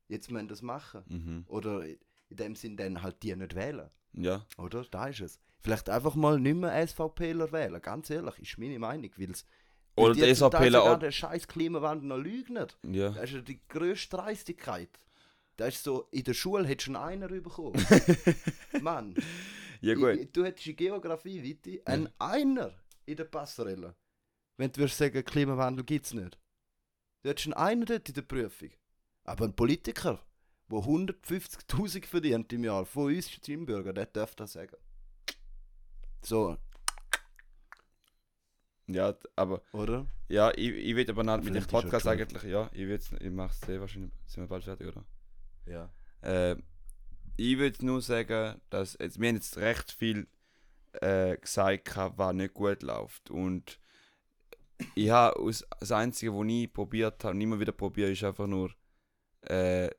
[0.08, 1.04] jetzt müssen das machen.
[1.08, 1.46] Mhm.
[1.48, 1.98] Oder in
[2.30, 3.90] dem Sinn dann halt die nicht wählen.
[4.14, 4.46] Ja.
[4.58, 4.84] Oder?
[4.90, 5.40] Da ist es.
[5.62, 7.82] Vielleicht einfach mal nicht mehr SVPler wählen.
[7.82, 9.10] Ganz ehrlich, ist meine Meinung.
[9.18, 9.34] Weil
[9.96, 12.68] Oder die SVPler auch- den scheiß Klimawandel noch leugnen.
[12.84, 13.10] Ja.
[13.12, 14.90] Das ist ja die grösste Dreistigkeit.
[15.58, 17.74] Das ist so, in der Schule hättest du schon einer bekommen.
[18.82, 19.16] Mann.
[19.82, 20.16] Ja gut.
[20.20, 22.74] Ich, du hättest in Geografie, Viti, ein Einer
[23.06, 23.96] in der Passerelle.
[24.58, 26.38] Wenn du würdest sagen, Klimawandel gibt es nicht.
[27.24, 28.70] Du hättest einen Einer dort in der Prüfung.
[29.26, 30.20] Aber ein Politiker,
[30.72, 34.78] der 150'000 verdient im Jahr, von uns Stimmbürger, der darf das sagen.
[36.22, 36.58] So,
[38.88, 40.06] Ja, aber oder?
[40.28, 43.82] ja, ich, ich will aber nicht mit dem Podcast eigentlich, ja, ich ich mach's sehr
[43.82, 45.04] wahrscheinlich, sind wir bald fertig, oder?
[45.66, 45.90] Ja.
[46.22, 46.56] Äh,
[47.38, 50.28] ich würde nur sagen, dass jetzt, wir haben jetzt recht viel
[50.94, 53.30] äh, gesagt, was nicht gut läuft.
[53.32, 53.80] Und
[54.94, 58.72] ich habe das Einzige, was ich probiert habe und immer wieder probiere, ist einfach nur
[59.50, 59.90] äh,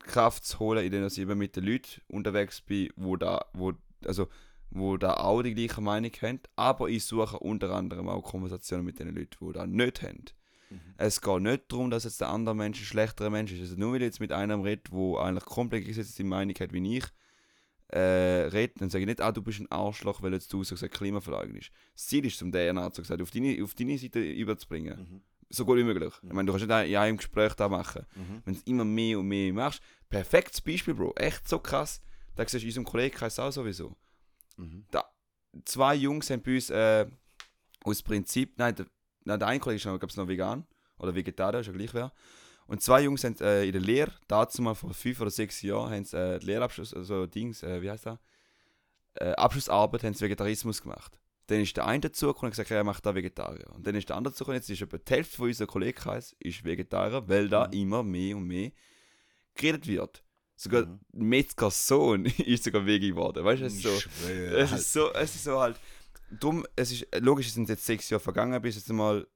[0.00, 3.72] Kraft zu holen, indem ich eben mit den Leuten unterwegs bin, wo da, wo,
[4.04, 4.28] also,
[4.70, 6.40] wo da auch die gleiche Meinung haben.
[6.56, 10.24] Aber ich suche unter anderem auch Konversationen mit den Leuten, die das nicht haben.
[10.96, 13.60] Es geht nicht darum, dass jetzt der andere Mensch ein schlechterer Mensch ist.
[13.60, 16.98] Also nur weil ich jetzt mit einem rede, der eigentlich komplett gesetzte Meinung hat wie
[16.98, 17.04] ich,
[17.88, 20.74] äh, rede, dann sage ich nicht, ah, du bist ein Arschloch, weil jetzt du so
[20.74, 21.70] gesagt Klimaverleugnung ist.
[21.94, 24.98] Das Ziel ist, um DNA so gesagt, auf deine, auf deine Seite überzubringen.
[24.98, 25.22] Mhm.
[25.54, 26.12] So gut wie möglich.
[26.22, 28.06] Ich meine, du kannst nicht in einem Gespräch da machen.
[28.14, 28.42] Mhm.
[28.44, 31.14] Wenn du es immer mehr und mehr machst, perfektes Beispiel, Bro.
[31.16, 32.00] Echt so krass.
[32.34, 33.96] Da siehst du unserem Kollegenkreis auch sowieso
[34.56, 34.84] Mhm.
[35.64, 37.06] zwei Jungs haben bei uns äh,
[37.84, 38.86] aus Prinzip, nein, der,
[39.24, 40.64] nein, der eine Kollege ist noch, glaub's, noch vegan
[40.98, 42.12] oder Vegetarier, ist ja gleich wer.
[42.66, 45.92] Und zwei Jungs haben äh, in der Lehre, dazu mal vor fünf oder sechs Jahren,
[45.92, 48.18] haben sie äh, Lehrabschluss, also Dings, äh, wie heißt das?
[49.14, 51.18] Äh, Abschlussarbeit, haben sie Vegetarismus gemacht.
[51.48, 53.70] Dann ist der eine dazugekommen und gesagt, er macht da Vegetarier.
[53.74, 56.64] Und dann ist der andere dazugekommen, jetzt ist etwa die Hälfte von unserem Kollegenkreis ist
[56.64, 57.72] Vegetarier, weil da Mhm.
[57.74, 58.70] immer mehr und mehr
[59.54, 60.22] geredet wird.
[60.56, 61.00] Sogar Mhm.
[61.12, 63.44] Metzgers Sohn ist sogar Veggie geworden.
[63.44, 63.90] Weißt du, es ist so.
[64.56, 65.76] Es ist so, es ist so halt.
[66.40, 69.26] Drum, es ist logisch, es sind jetzt sechs Jahre vergangen, bis jetzt mal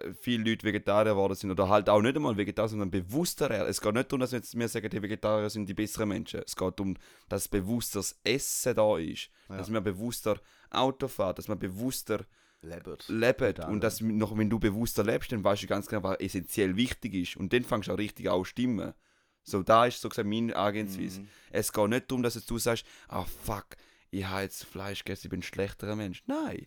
[0.00, 3.50] äh, viele Leute Vegetarier geworden sind oder halt auch nicht einmal Vegetarier, sondern bewusster.
[3.68, 6.40] Es geht nicht darum, dass wir jetzt wir sagen, die Vegetarier sind die besseren Menschen.
[6.44, 6.96] Es geht darum,
[7.28, 9.58] dass bewussteres Essen da ist, Ja.
[9.58, 10.40] dass man bewusster
[10.70, 12.24] Auto fährt, dass man bewusster
[12.62, 13.08] Lebt.
[13.08, 16.76] lebt und dass noch, wenn du bewusster lebst, dann weißt du ganz genau, was essentiell
[16.76, 18.92] wichtig ist und dann fängst du auch richtig an stimmen.
[19.42, 21.22] So, da ist so gesagt meine Angehensweise.
[21.22, 21.28] Mhm.
[21.50, 23.68] Es geht nicht darum, dass jetzt du sagst, ah fuck,
[24.10, 26.22] ich habe jetzt Fleisch gegessen, ich bin ein schlechterer Mensch.
[26.26, 26.66] Nein.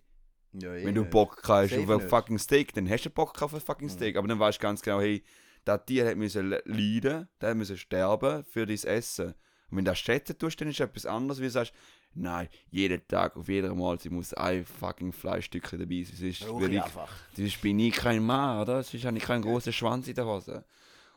[0.54, 1.06] Ja, eh Wenn du.
[1.06, 3.91] Bock hast auf ein fucking Steak, dann hast du Bock auf ein fucking Mhm.
[3.91, 4.16] Steak.
[4.18, 5.24] Aber dann weißt du ganz genau, hey,
[5.66, 9.28] das Tier hat müssen le- leiden, der müssen sterben für dein Essen.
[9.70, 11.74] Und wenn du das schätzen tust, dann ist es etwas anderes, wie du sagst,
[12.16, 16.16] nein, jeden Tag, auf jeder Mahlzeit muss ein fucking Fleischstückchen dabei sein.
[16.16, 17.11] Sonst, Rauch will ich ich, einfach.
[17.36, 18.84] sonst bin ich kein Mann, oder?
[18.84, 20.66] Sonst habe ich keinen großen Schwanz in der Hose.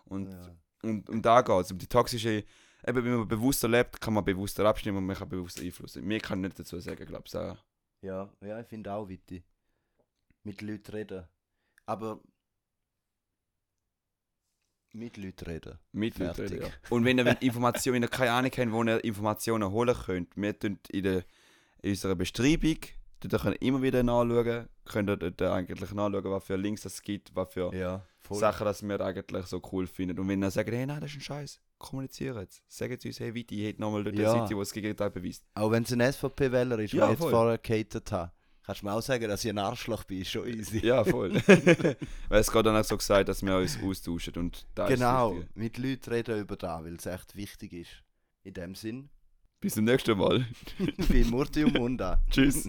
[0.04, 0.56] Und Ja.
[0.82, 2.44] und um da geht es, um die toxische
[2.86, 6.04] eben, wenn man bewusster lebt, kann man bewusster abstimmen und man kann bewusster einflussen.
[6.04, 7.30] Mir kann nicht dazu sagen, glaube ich.
[7.32, 7.56] So.
[8.02, 9.44] Ja, ja, ich finde auch wichtig.
[10.44, 11.24] Mit Leuten reden.
[11.86, 12.20] Aber.
[14.96, 15.78] Mit Leuten reden.
[15.92, 16.68] Mit Leuten reden, ja.
[16.90, 20.58] Und wenn ihr Informationen, wenn ihr keine Ahnung habt, wo ihr Informationen holen könnt, wir
[20.58, 21.24] tun in, der,
[21.82, 22.78] in unserer Beschreibung,
[23.20, 27.02] dort könnt ihr immer wieder nachschauen, könnt ihr dort eigentlich nachschauen, was für Links es
[27.02, 28.02] gibt, was für Ja.
[28.30, 30.18] Sachen, dass wir eigentlich so cool finden.
[30.18, 32.62] Und wenn ihr sagt, hey, nein, das ist ein Scheiß, kommuniziert es.
[32.66, 34.32] Sagt uns, hey, Viti, ich hätte nochmal dort Ja.
[34.32, 35.44] eine Seite, die das Gegenteil beweist.
[35.54, 38.32] Auch wenn es ein SVP-Wähler ist, Ja, der ich jetzt vorher gehatet habe,
[38.66, 40.84] kannst du mir auch sagen, dass ich ein Arschloch bin, ist schon easy.
[40.84, 41.34] Ja, voll.
[42.28, 45.78] Weil es gerade dann auch so gesagt, dass wir uns austauschen und da genau, mit
[45.78, 48.02] Leuten reden über das, weil es echt wichtig ist.
[48.42, 49.08] In dem Sinn,
[49.60, 50.46] Bis zum nächsten Mal.
[50.78, 52.22] ich bin Murti und Munda.
[52.30, 52.68] Tschüss.